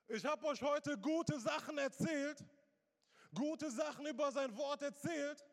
[0.08, 2.44] Ich habe euch heute gute Sachen erzählt,
[3.32, 5.44] gute Sachen über sein Wort erzählt,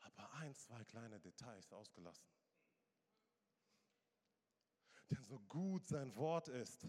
[0.00, 2.28] aber ein, zwei kleine Details ausgelassen.
[5.10, 6.86] Denn so gut sein Wort ist,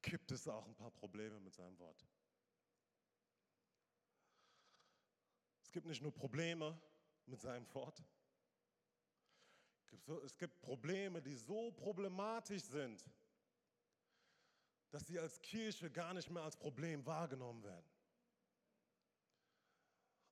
[0.00, 2.06] gibt es auch ein paar Probleme mit seinem Wort.
[5.72, 6.78] Gibt nicht nur Probleme
[7.26, 8.02] mit seinem Wort.
[10.24, 13.04] Es gibt Probleme, die so problematisch sind,
[14.90, 17.86] dass sie als Kirche gar nicht mehr als Problem wahrgenommen werden.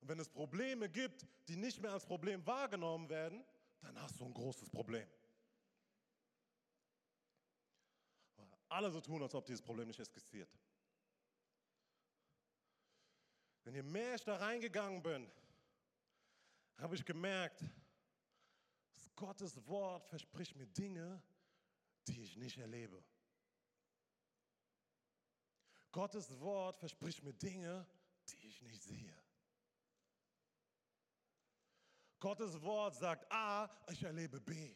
[0.01, 3.43] Und wenn es Probleme gibt, die nicht mehr als Problem wahrgenommen werden,
[3.81, 5.07] dann hast du ein großes Problem.
[8.69, 10.49] Alle so tun, als ob dieses Problem nicht existiert.
[13.65, 15.31] Denn je mehr ich da reingegangen bin,
[16.77, 17.61] habe ich gemerkt,
[18.93, 21.21] dass Gottes Wort verspricht mir Dinge,
[22.07, 23.03] die ich nicht erlebe.
[25.91, 27.85] Gottes Wort verspricht mir Dinge,
[28.29, 29.15] die ich nicht sehe.
[32.19, 34.75] Gottes Wort sagt A, ich erlebe B.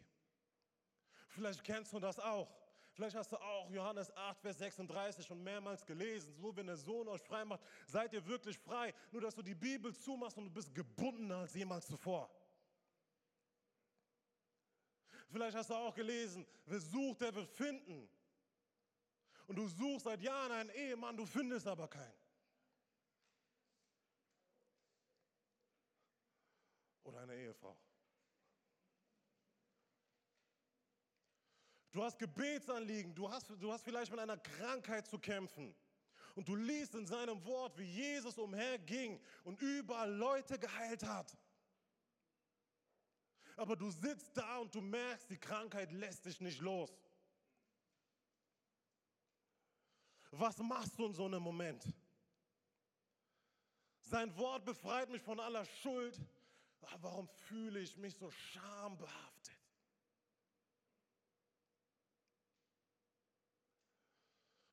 [1.28, 2.65] Vielleicht kennst du das auch.
[2.96, 6.34] Vielleicht hast du auch Johannes 8, Vers 36 schon mehrmals gelesen.
[6.34, 8.94] So, wenn der Sohn euch frei macht, seid ihr wirklich frei.
[9.12, 12.30] Nur, dass du die Bibel zumachst und du bist gebundener als jemals zuvor.
[15.30, 18.10] Vielleicht hast du auch gelesen, wer sucht, der wird finden.
[19.48, 22.18] Und du suchst seit Jahren einen Ehemann, du findest aber keinen.
[27.04, 27.78] Oder eine Ehefrau.
[31.96, 35.74] Du hast Gebetsanliegen, du hast, du hast vielleicht mit einer Krankheit zu kämpfen.
[36.36, 41.38] Und du liest in seinem Wort, wie Jesus umherging und überall Leute geheilt hat.
[43.56, 46.92] Aber du sitzt da und du merkst, die Krankheit lässt dich nicht los.
[50.32, 51.86] Was machst du in so einem Moment?
[54.02, 56.20] Sein Wort befreit mich von aller Schuld.
[56.82, 59.55] Aber warum fühle ich mich so schambehaftet?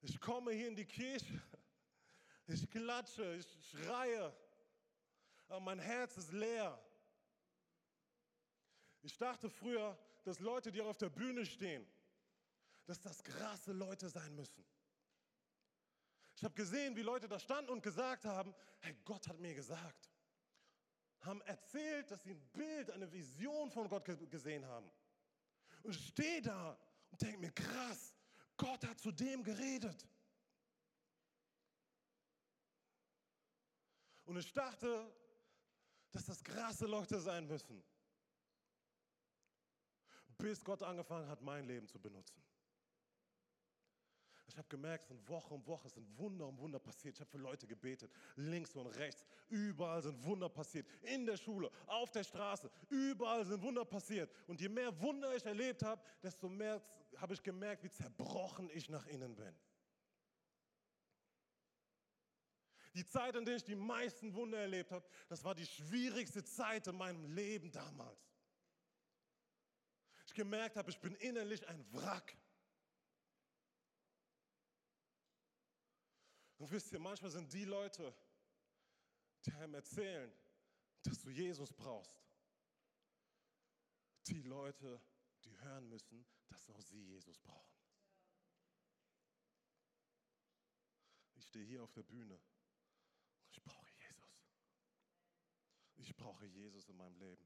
[0.02, 1.40] Ich komme hier in die Kirche,
[2.48, 4.36] ich klatsche, ich schreie,
[5.46, 6.76] aber mein Herz ist leer.
[9.02, 11.86] Ich dachte früher, dass Leute, die auf der Bühne stehen,
[12.84, 14.64] dass das krasse Leute sein müssen.
[16.34, 20.10] Ich habe gesehen, wie Leute da standen und gesagt haben, hey, Gott hat mir gesagt.
[21.20, 24.90] Haben erzählt, dass sie ein Bild, eine Vision von Gott gesehen haben.
[25.84, 26.76] Und ich stehe da
[27.10, 28.11] und denke mir, krass,
[28.62, 30.06] Gott hat zu dem geredet.
[34.24, 35.12] Und ich dachte,
[36.12, 37.82] dass das krasse Leute sein müssen.
[40.38, 42.40] Bis Gott angefangen hat, mein Leben zu benutzen.
[44.52, 47.14] Ich habe gemerkt, es sind Woche um Woche, es sind Wunder um Wunder passiert.
[47.14, 49.24] Ich habe für Leute gebetet, links und rechts.
[49.48, 50.86] Überall sind Wunder passiert.
[51.00, 54.30] In der Schule, auf der Straße, überall sind Wunder passiert.
[54.46, 56.82] Und je mehr Wunder ich erlebt habe, desto mehr
[57.16, 59.56] habe ich gemerkt, wie zerbrochen ich nach innen bin.
[62.92, 66.86] Die Zeit, in der ich die meisten Wunder erlebt habe, das war die schwierigste Zeit
[66.88, 68.20] in meinem Leben damals.
[70.26, 72.36] Ich gemerkt habe, ich bin innerlich ein Wrack.
[76.62, 78.14] Und wisst ihr, manchmal sind die Leute,
[79.44, 80.32] die einem erzählen,
[81.02, 82.24] dass du Jesus brauchst,
[84.28, 85.02] die Leute,
[85.42, 87.76] die hören müssen, dass auch sie Jesus brauchen.
[91.34, 92.40] Ich stehe hier auf der Bühne.
[93.50, 94.46] Ich brauche Jesus.
[95.96, 97.44] Ich brauche Jesus in meinem Leben.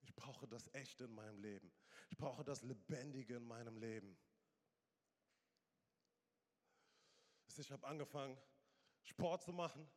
[0.00, 1.70] Ich brauche das Echte in meinem Leben.
[2.08, 4.16] Ich brauche das Lebendige in meinem Leben.
[7.58, 8.38] Ich habe angefangen,
[9.02, 9.88] Sport zu machen,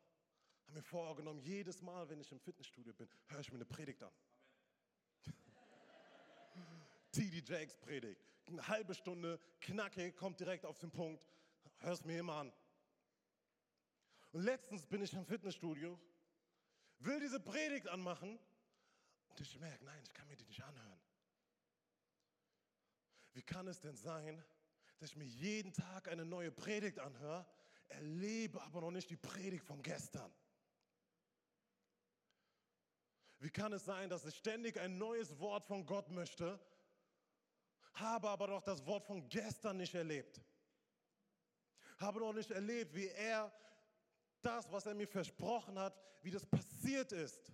[0.63, 4.03] habe mir vorgenommen, jedes Mal, wenn ich im Fitnessstudio bin, höre ich mir eine Predigt
[4.03, 4.13] an.
[7.11, 7.43] T.D.
[7.45, 8.21] Jakes Predigt.
[8.47, 11.25] Eine halbe Stunde, knackig, kommt direkt auf den Punkt.
[11.77, 12.53] Hör es mir immer an.
[14.31, 15.99] Und letztens bin ich im Fitnessstudio,
[16.99, 18.37] will diese Predigt anmachen
[19.29, 20.99] und ich merke, nein, ich kann mir die nicht anhören.
[23.33, 24.43] Wie kann es denn sein,
[24.97, 27.45] dass ich mir jeden Tag eine neue Predigt anhöre,
[27.89, 30.31] erlebe aber noch nicht die Predigt von gestern.
[33.39, 36.59] Wie kann es sein, dass ich ständig ein neues Wort von Gott möchte,
[37.93, 40.41] habe aber doch das Wort von gestern nicht erlebt?
[41.97, 43.51] Habe noch nicht erlebt, wie er
[44.41, 47.51] das, was er mir versprochen hat, wie das passiert ist.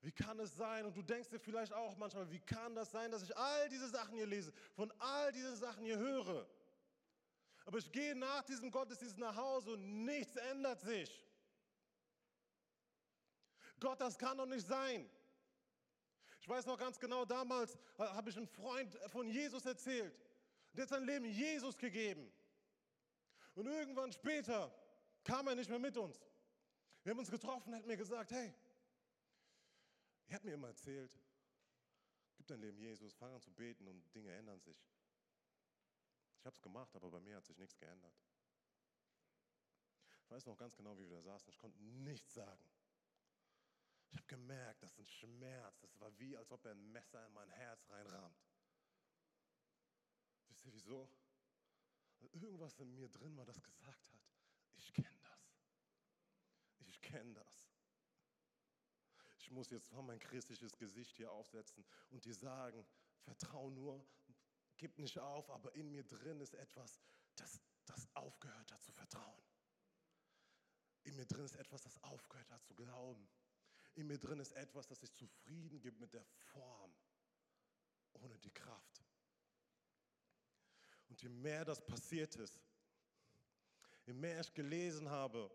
[0.00, 0.86] Wie kann es sein?
[0.86, 3.88] Und du denkst dir vielleicht auch manchmal, wie kann das sein, dass ich all diese
[3.88, 6.48] Sachen hier lese, von all diesen Sachen hier höre?
[7.64, 11.24] Aber ich gehe nach diesem Gottesdienst nach Hause und nichts ändert sich.
[13.80, 15.08] Gott, das kann doch nicht sein.
[16.40, 20.18] Ich weiß noch ganz genau, damals habe ich einen Freund von Jesus erzählt.
[20.72, 22.32] Der hat sein Leben Jesus gegeben.
[23.54, 24.72] Und irgendwann später
[25.24, 26.18] kam er nicht mehr mit uns.
[27.02, 28.54] Wir haben uns getroffen, er hat mir gesagt, hey,
[30.28, 31.18] er hat mir immer erzählt,
[32.36, 34.78] gib dein Leben Jesus, fang an zu beten und Dinge ändern sich.
[36.38, 38.14] Ich habe es gemacht, aber bei mir hat sich nichts geändert.
[40.22, 41.48] Ich weiß noch ganz genau, wie wir da saßen.
[41.48, 42.70] Ich konnte nichts sagen.
[44.10, 45.80] Ich habe gemerkt, das ist ein Schmerz.
[45.80, 48.38] Das war wie, als ob er ein Messer in mein Herz reinrahmt.
[50.48, 51.10] Wisst ihr wieso?
[52.18, 54.20] Weil irgendwas in mir drin war, das gesagt hat,
[54.74, 55.54] ich kenne das.
[56.86, 57.67] Ich kenne das
[59.48, 62.86] ich muss jetzt mein christliches Gesicht hier aufsetzen und dir sagen,
[63.22, 64.06] vertrau nur,
[64.76, 67.00] gib nicht auf, aber in mir drin ist etwas,
[67.34, 69.42] das, das aufgehört hat zu vertrauen.
[71.04, 73.26] In mir drin ist etwas, das aufgehört hat zu glauben.
[73.94, 76.94] In mir drin ist etwas, das sich zufrieden gibt mit der Form,
[78.12, 79.02] ohne die Kraft.
[81.08, 82.60] Und je mehr das passiert ist,
[84.04, 85.50] je mehr ich gelesen habe,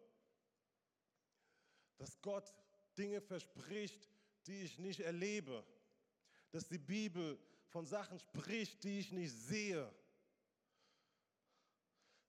[1.97, 2.51] dass Gott
[2.97, 4.09] Dinge verspricht,
[4.47, 5.65] die ich nicht erlebe,
[6.51, 9.91] dass die Bibel von Sachen spricht, die ich nicht sehe,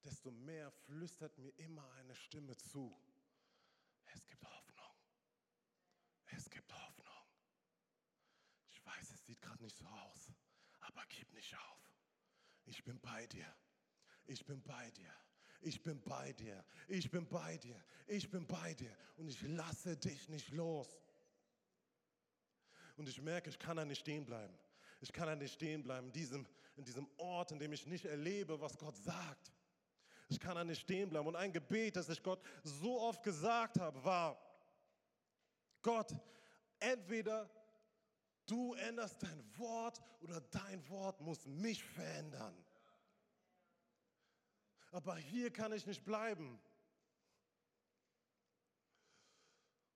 [0.03, 2.97] desto mehr flüstert mir immer eine Stimme zu.
[4.07, 4.95] Es gibt Hoffnung.
[6.27, 7.27] Es gibt Hoffnung.
[8.71, 10.31] Ich weiß, es sieht gerade nicht so aus,
[10.81, 11.91] aber gib nicht auf.
[12.67, 13.55] Ich bin bei dir.
[14.27, 15.15] Ich bin bei dir.
[15.65, 16.63] Ich bin bei dir.
[16.89, 17.83] Ich bin bei dir.
[18.07, 18.95] Ich bin bei dir.
[19.17, 20.89] Und ich lasse dich nicht los.
[22.97, 24.55] Und ich merke, ich kann da nicht stehen bleiben.
[25.01, 26.47] Ich kann da nicht stehen bleiben in diesem,
[26.77, 29.53] in diesem Ort, in dem ich nicht erlebe, was Gott sagt.
[30.29, 31.27] Ich kann da nicht stehen bleiben.
[31.27, 34.39] Und ein Gebet, das ich Gott so oft gesagt habe, war,
[35.81, 36.15] Gott,
[36.79, 37.51] entweder
[38.47, 42.55] du änderst dein Wort oder dein Wort muss mich verändern.
[44.95, 46.57] Aber hier kann ich nicht bleiben.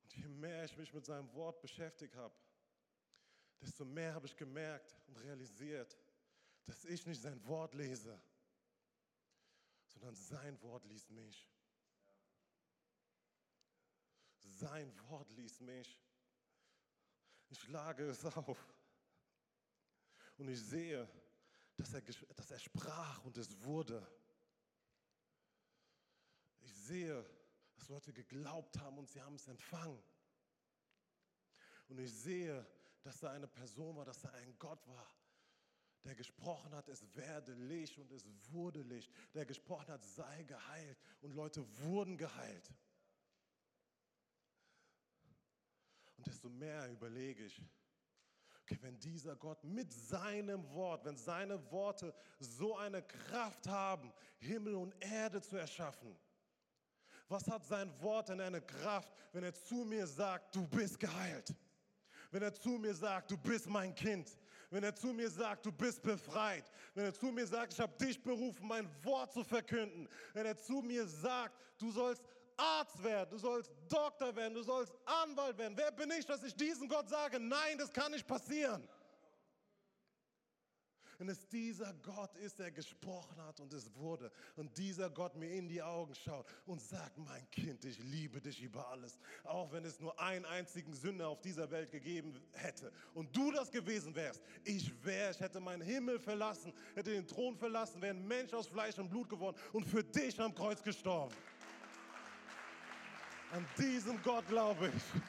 [0.03, 2.35] Und je mehr ich mich mit seinem Wort beschäftigt habe,
[3.61, 5.97] desto mehr habe ich gemerkt und realisiert,
[6.65, 8.21] dass ich nicht sein Wort lese,
[9.87, 11.49] sondern sein Wort liest mich.
[14.41, 16.03] Sein Wort liest mich.
[17.51, 18.59] Ich schlage es auf
[20.39, 21.09] und ich sehe,
[21.77, 22.01] dass er,
[22.35, 24.05] dass er sprach und es wurde.
[26.69, 27.25] Ich sehe,
[27.77, 30.03] dass Leute geglaubt haben und sie haben es empfangen.
[31.89, 32.67] Und ich sehe,
[33.03, 35.15] dass da eine Person war, dass da ein Gott war,
[36.05, 40.99] der gesprochen hat, es werde Licht und es wurde Licht, der gesprochen hat, sei geheilt
[41.23, 42.71] und Leute wurden geheilt.
[46.19, 47.63] Und desto mehr überlege ich,
[48.63, 54.75] okay, wenn dieser Gott mit seinem Wort, wenn seine Worte so eine Kraft haben, Himmel
[54.75, 56.15] und Erde zu erschaffen,
[57.29, 61.55] was hat sein Wort denn eine Kraft, wenn er zu mir sagt, du bist geheilt?
[62.31, 64.37] wenn er zu mir sagt, du bist mein Kind,
[64.71, 67.93] wenn er zu mir sagt, du bist befreit, wenn er zu mir sagt, ich habe
[68.05, 72.23] dich berufen, mein Wort zu verkünden, wenn er zu mir sagt, du sollst
[72.57, 75.77] Arzt werden, du sollst Doktor werden, du sollst Anwalt werden.
[75.77, 78.87] Wer bin ich, dass ich diesen Gott sage, nein, das kann nicht passieren?
[81.19, 84.31] Wenn es dieser Gott ist, der gesprochen hat und es wurde.
[84.55, 88.63] Und dieser Gott mir in die Augen schaut und sagt, mein Kind, ich liebe dich
[88.63, 89.19] über alles.
[89.43, 92.93] Auch wenn es nur einen einzigen Sünder auf dieser Welt gegeben hätte.
[93.15, 94.41] Und du das gewesen wärst.
[94.63, 98.69] Ich wäre, ich hätte meinen Himmel verlassen, hätte den Thron verlassen, wäre ein Mensch aus
[98.69, 101.35] Fleisch und Blut geworden und für dich am Kreuz gestorben.
[103.51, 105.23] An diesem Gott glaube ich.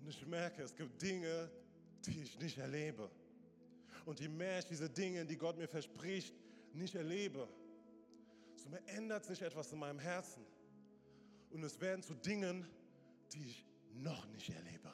[0.00, 1.50] Und ich merke, es gibt Dinge,
[2.06, 3.10] die ich nicht erlebe.
[4.04, 6.34] Und je mehr ich diese Dinge, die Gott mir verspricht,
[6.72, 7.48] nicht erlebe,
[8.56, 10.44] so ändert sich etwas in meinem Herzen.
[11.50, 12.66] Und es werden zu Dingen,
[13.32, 14.92] die ich noch nicht erlebe.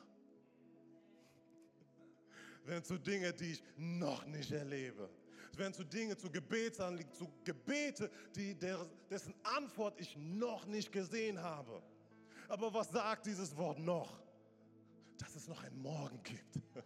[2.60, 5.08] Es werden zu Dingen, die ich noch nicht erlebe.
[5.52, 8.56] Es werden zu Dinge, zu Gebetsanliegen, zu Gebete, die,
[9.08, 11.82] dessen Antwort ich noch nicht gesehen habe.
[12.48, 14.23] Aber was sagt dieses Wort noch?
[15.18, 16.60] Dass es noch einen Morgen gibt.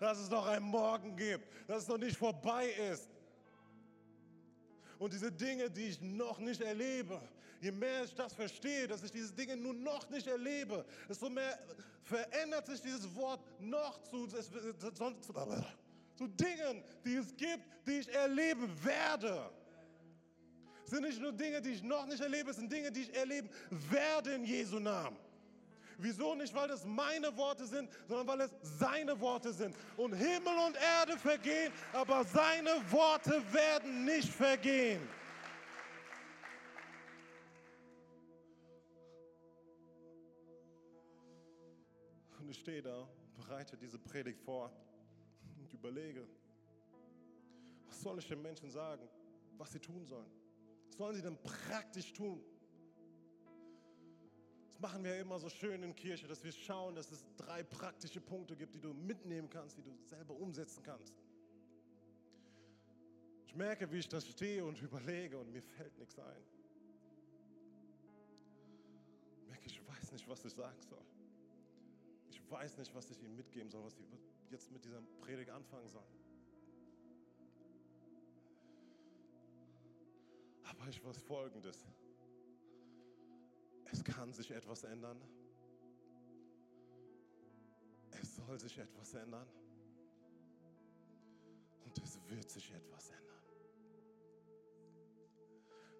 [0.00, 3.08] dass es noch einen Morgen gibt, dass es noch nicht vorbei ist.
[4.98, 7.20] Und diese Dinge, die ich noch nicht erlebe,
[7.60, 11.58] je mehr ich das verstehe, dass ich diese Dinge nur noch nicht erlebe, desto mehr
[12.02, 19.50] verändert sich dieses Wort noch zu, zu, Dingen, die es gibt, die ich erleben werde.
[20.84, 23.48] Sind nicht nur Dinge, die ich noch nicht erlebe, es sind Dinge, die ich erleben
[23.70, 25.16] werde in Jesu Namen.
[26.02, 29.76] Wieso nicht, weil das meine Worte sind, sondern weil es seine Worte sind.
[29.98, 35.06] Und Himmel und Erde vergehen, aber seine Worte werden nicht vergehen.
[42.38, 44.72] Und ich stehe da, bereite diese Predigt vor
[45.58, 46.26] und überlege,
[47.86, 49.06] was soll ich den Menschen sagen,
[49.58, 50.30] was sie tun sollen?
[50.86, 52.42] Was sollen sie denn praktisch tun?
[54.80, 58.56] Machen wir immer so schön in Kirche, dass wir schauen, dass es drei praktische Punkte
[58.56, 61.14] gibt, die du mitnehmen kannst, die du selber umsetzen kannst.
[63.46, 66.42] Ich merke, wie ich da stehe und überlege und mir fällt nichts ein.
[69.40, 71.04] Ich merke, ich weiß nicht, was ich sagen soll.
[72.30, 74.04] Ich weiß nicht, was ich ihnen mitgeben soll, was sie
[74.50, 76.04] jetzt mit dieser Predigt anfangen sollen.
[80.64, 81.84] Aber ich weiß Folgendes
[83.92, 85.20] es kann sich etwas ändern.
[88.10, 89.48] Es soll sich etwas ändern.
[91.84, 93.42] Und es wird sich etwas ändern.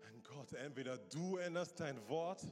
[0.06, 2.44] Ein Gott, entweder du änderst dein Wort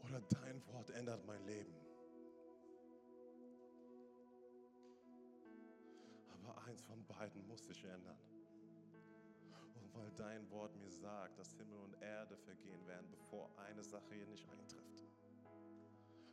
[0.00, 1.74] oder dein Wort ändert mein Leben.
[6.32, 8.35] Aber eins von beiden muss sich ändern.
[9.96, 14.26] Weil dein Wort mir sagt, dass Himmel und Erde vergehen werden, bevor eine Sache hier
[14.26, 15.04] nicht eintrifft,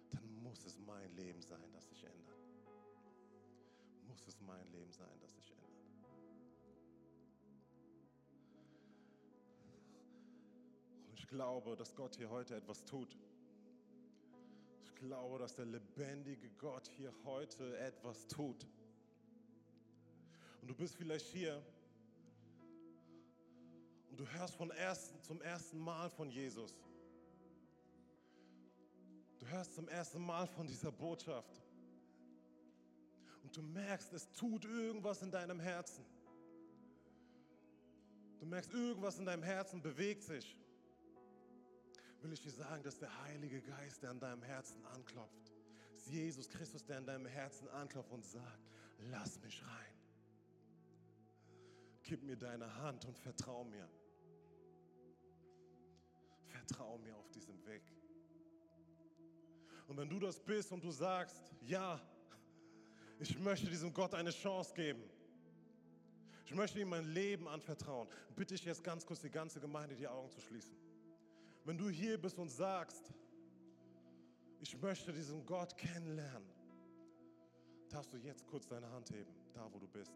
[0.10, 2.44] dann muss es mein Leben sein, das sich ändert.
[4.08, 5.64] Muss es mein Leben sein, das sich ändert.
[11.08, 13.18] Und ich glaube, dass Gott hier heute etwas tut.
[14.84, 18.68] Ich glaube, dass der lebendige Gott hier heute etwas tut.
[20.62, 21.62] Und du bist vielleicht hier
[24.14, 26.76] und du hörst von ersten, zum ersten Mal von Jesus.
[29.40, 31.64] Du hörst zum ersten Mal von dieser Botschaft.
[33.42, 36.06] Und du merkst, es tut irgendwas in deinem Herzen.
[38.38, 40.56] Du merkst, irgendwas in deinem Herzen bewegt sich.
[42.22, 45.52] Will ich dir sagen, dass der Heilige Geist, der an deinem Herzen anklopft,
[45.96, 48.62] ist Jesus Christus, der an deinem Herzen anklopft und sagt,
[49.10, 49.98] lass mich rein.
[52.04, 53.90] Gib mir deine Hand und vertrau mir.
[56.66, 57.82] Vertrau mir auf diesem Weg.
[59.88, 62.00] Und wenn du das bist und du sagst, ja,
[63.20, 65.04] ich möchte diesem Gott eine Chance geben.
[66.46, 68.08] Ich möchte ihm mein Leben anvertrauen.
[68.36, 70.76] Bitte ich jetzt ganz kurz die ganze Gemeinde die Augen zu schließen.
[71.66, 73.14] Wenn du hier bist und sagst,
[74.60, 76.50] ich möchte diesen Gott kennenlernen,
[77.90, 80.14] darfst du jetzt kurz deine Hand heben, da wo du bist.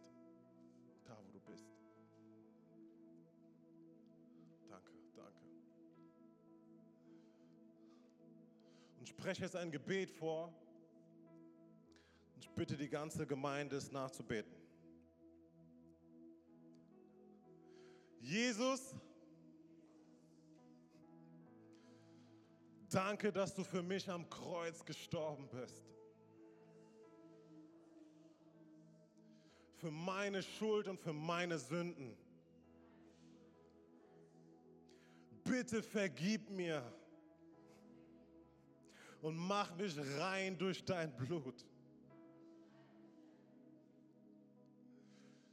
[9.07, 10.53] Und spreche jetzt ein Gebet vor.
[12.35, 14.51] Und ich bitte die ganze Gemeinde, es nachzubeten.
[18.19, 18.93] Jesus,
[22.89, 25.85] danke, dass du für mich am Kreuz gestorben bist.
[29.77, 32.17] Für meine Schuld und für meine Sünden.
[35.45, 36.83] Bitte vergib mir
[39.21, 41.65] und mach mich rein durch dein Blut.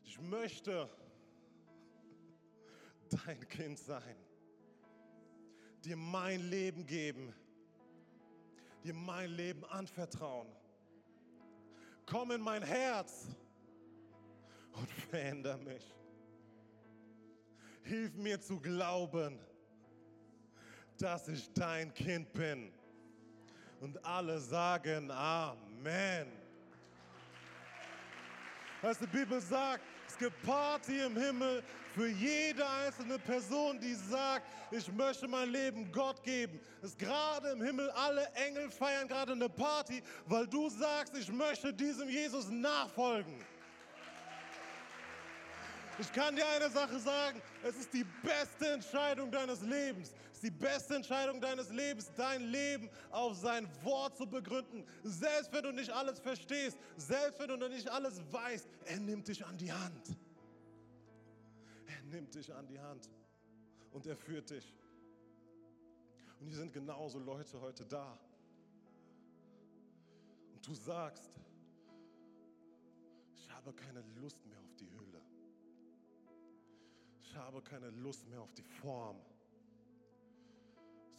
[0.02, 0.88] Ich möchte
[3.10, 4.16] dein Kind sein,
[5.84, 7.34] dir mein Leben geben,
[8.82, 10.48] dir mein Leben anvertrauen.
[12.06, 13.26] Komm in mein Herz
[14.72, 15.94] und veränder mich.
[17.82, 19.38] Hilf mir zu glauben,
[20.96, 22.72] dass ich dein Kind bin.
[23.80, 26.32] Und alle sagen Amen.
[28.82, 31.62] Was die Bibel sagt, es gibt Party im Himmel
[31.94, 36.60] für jede einzelne Person, die sagt, ich möchte mein Leben Gott geben.
[36.82, 41.30] Es ist gerade im Himmel, alle Engel feiern gerade eine Party, weil du sagst, ich
[41.30, 43.42] möchte diesem Jesus nachfolgen.
[45.98, 50.12] Ich kann dir eine Sache sagen, es ist die beste Entscheidung deines Lebens.
[50.44, 54.84] Die beste Entscheidung deines Lebens, dein Leben auf sein Wort zu begründen.
[55.02, 59.42] Selbst wenn du nicht alles verstehst, selbst wenn du nicht alles weißt, er nimmt dich
[59.42, 60.14] an die Hand.
[61.86, 63.08] Er nimmt dich an die Hand
[63.92, 64.74] und er führt dich.
[66.38, 68.18] Und hier sind genauso Leute heute da.
[70.52, 71.30] Und du sagst,
[73.34, 75.22] ich habe keine Lust mehr auf die Höhle.
[77.22, 79.16] Ich habe keine Lust mehr auf die Form,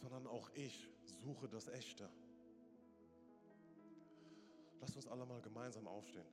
[0.00, 2.08] sondern auch ich suche das Echte.
[4.80, 6.26] Lass uns alle mal gemeinsam aufstehen.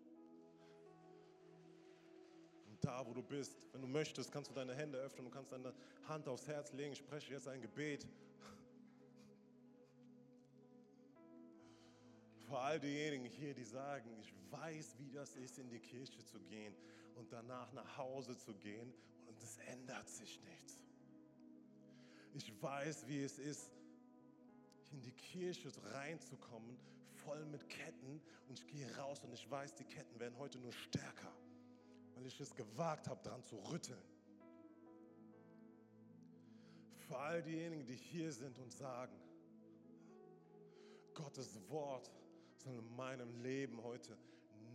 [2.67, 5.51] Und da, wo du bist, wenn du möchtest, kannst du deine Hände öffnen und kannst
[5.51, 5.73] deine
[6.07, 6.93] Hand aufs Herz legen.
[6.93, 8.07] Ich spreche jetzt ein Gebet.
[12.47, 16.39] Für all diejenigen hier, die sagen, ich weiß, wie das ist, in die Kirche zu
[16.41, 16.75] gehen
[17.15, 18.93] und danach nach Hause zu gehen
[19.27, 20.82] und es ändert sich nichts.
[22.33, 23.71] Ich weiß, wie es ist,
[24.91, 26.77] in die Kirche reinzukommen,
[27.25, 30.73] voll mit Ketten und ich gehe raus und ich weiß, die Ketten werden heute nur
[30.73, 31.31] stärker,
[32.15, 34.01] weil ich es gewagt habe, daran zu rütteln.
[37.07, 39.15] Für all diejenigen, die hier sind und sagen,
[41.13, 42.11] Gottes Wort
[42.57, 44.17] soll in meinem Leben heute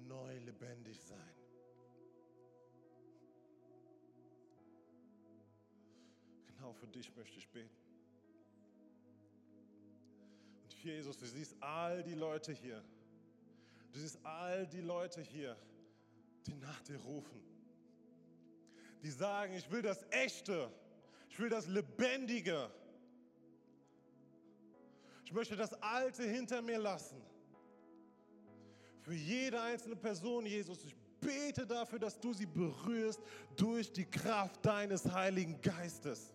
[0.07, 1.38] neu lebendig sein.
[6.69, 7.75] Genau für dich möchte ich beten.
[10.65, 12.85] Und Jesus, du siehst all die Leute hier.
[13.91, 15.57] Du siehst all die Leute hier,
[16.47, 17.41] die nach dir rufen.
[19.03, 20.71] Die sagen, ich will das Echte.
[21.31, 22.71] Ich will das Lebendige.
[25.25, 27.23] Ich möchte das Alte hinter mir lassen.
[29.01, 33.23] Für jede einzelne Person, Jesus, ich bete dafür, dass du sie berührst
[33.57, 36.35] durch die Kraft deines Heiligen Geistes.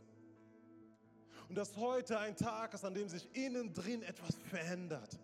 [1.54, 5.20] Und dass heute ein Tag ist, an dem sich innen drin etwas verändert.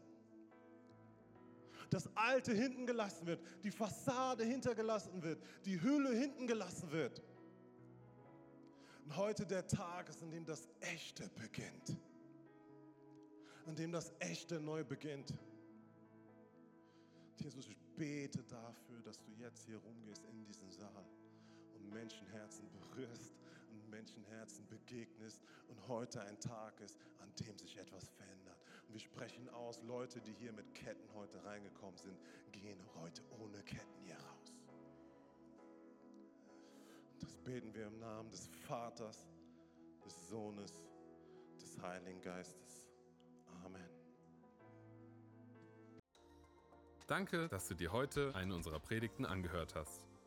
[1.89, 7.23] Das Alte hinten gelassen wird, die Fassade hintergelassen wird, die Hülle hinten gelassen wird.
[9.05, 11.97] Und heute der Tag ist, an dem das Echte beginnt.
[13.65, 15.33] An dem das Echte neu beginnt.
[17.37, 21.09] Jesus, ich bete dafür, dass du jetzt hier rumgehst in diesem Saal
[21.73, 23.33] und Menschenherzen berührst
[23.89, 28.57] Menschenherzen begegnest und heute ein Tag ist, an dem sich etwas verändert.
[28.87, 32.19] Und wir sprechen aus, Leute, die hier mit Ketten heute reingekommen sind,
[32.51, 34.53] gehen heute ohne Ketten hier raus.
[37.13, 39.27] Und das beten wir im Namen des Vaters,
[40.05, 40.83] des Sohnes,
[41.61, 42.87] des Heiligen Geistes.
[43.63, 43.89] Amen.
[47.07, 50.08] Danke, dass du dir heute eine unserer Predigten angehört hast.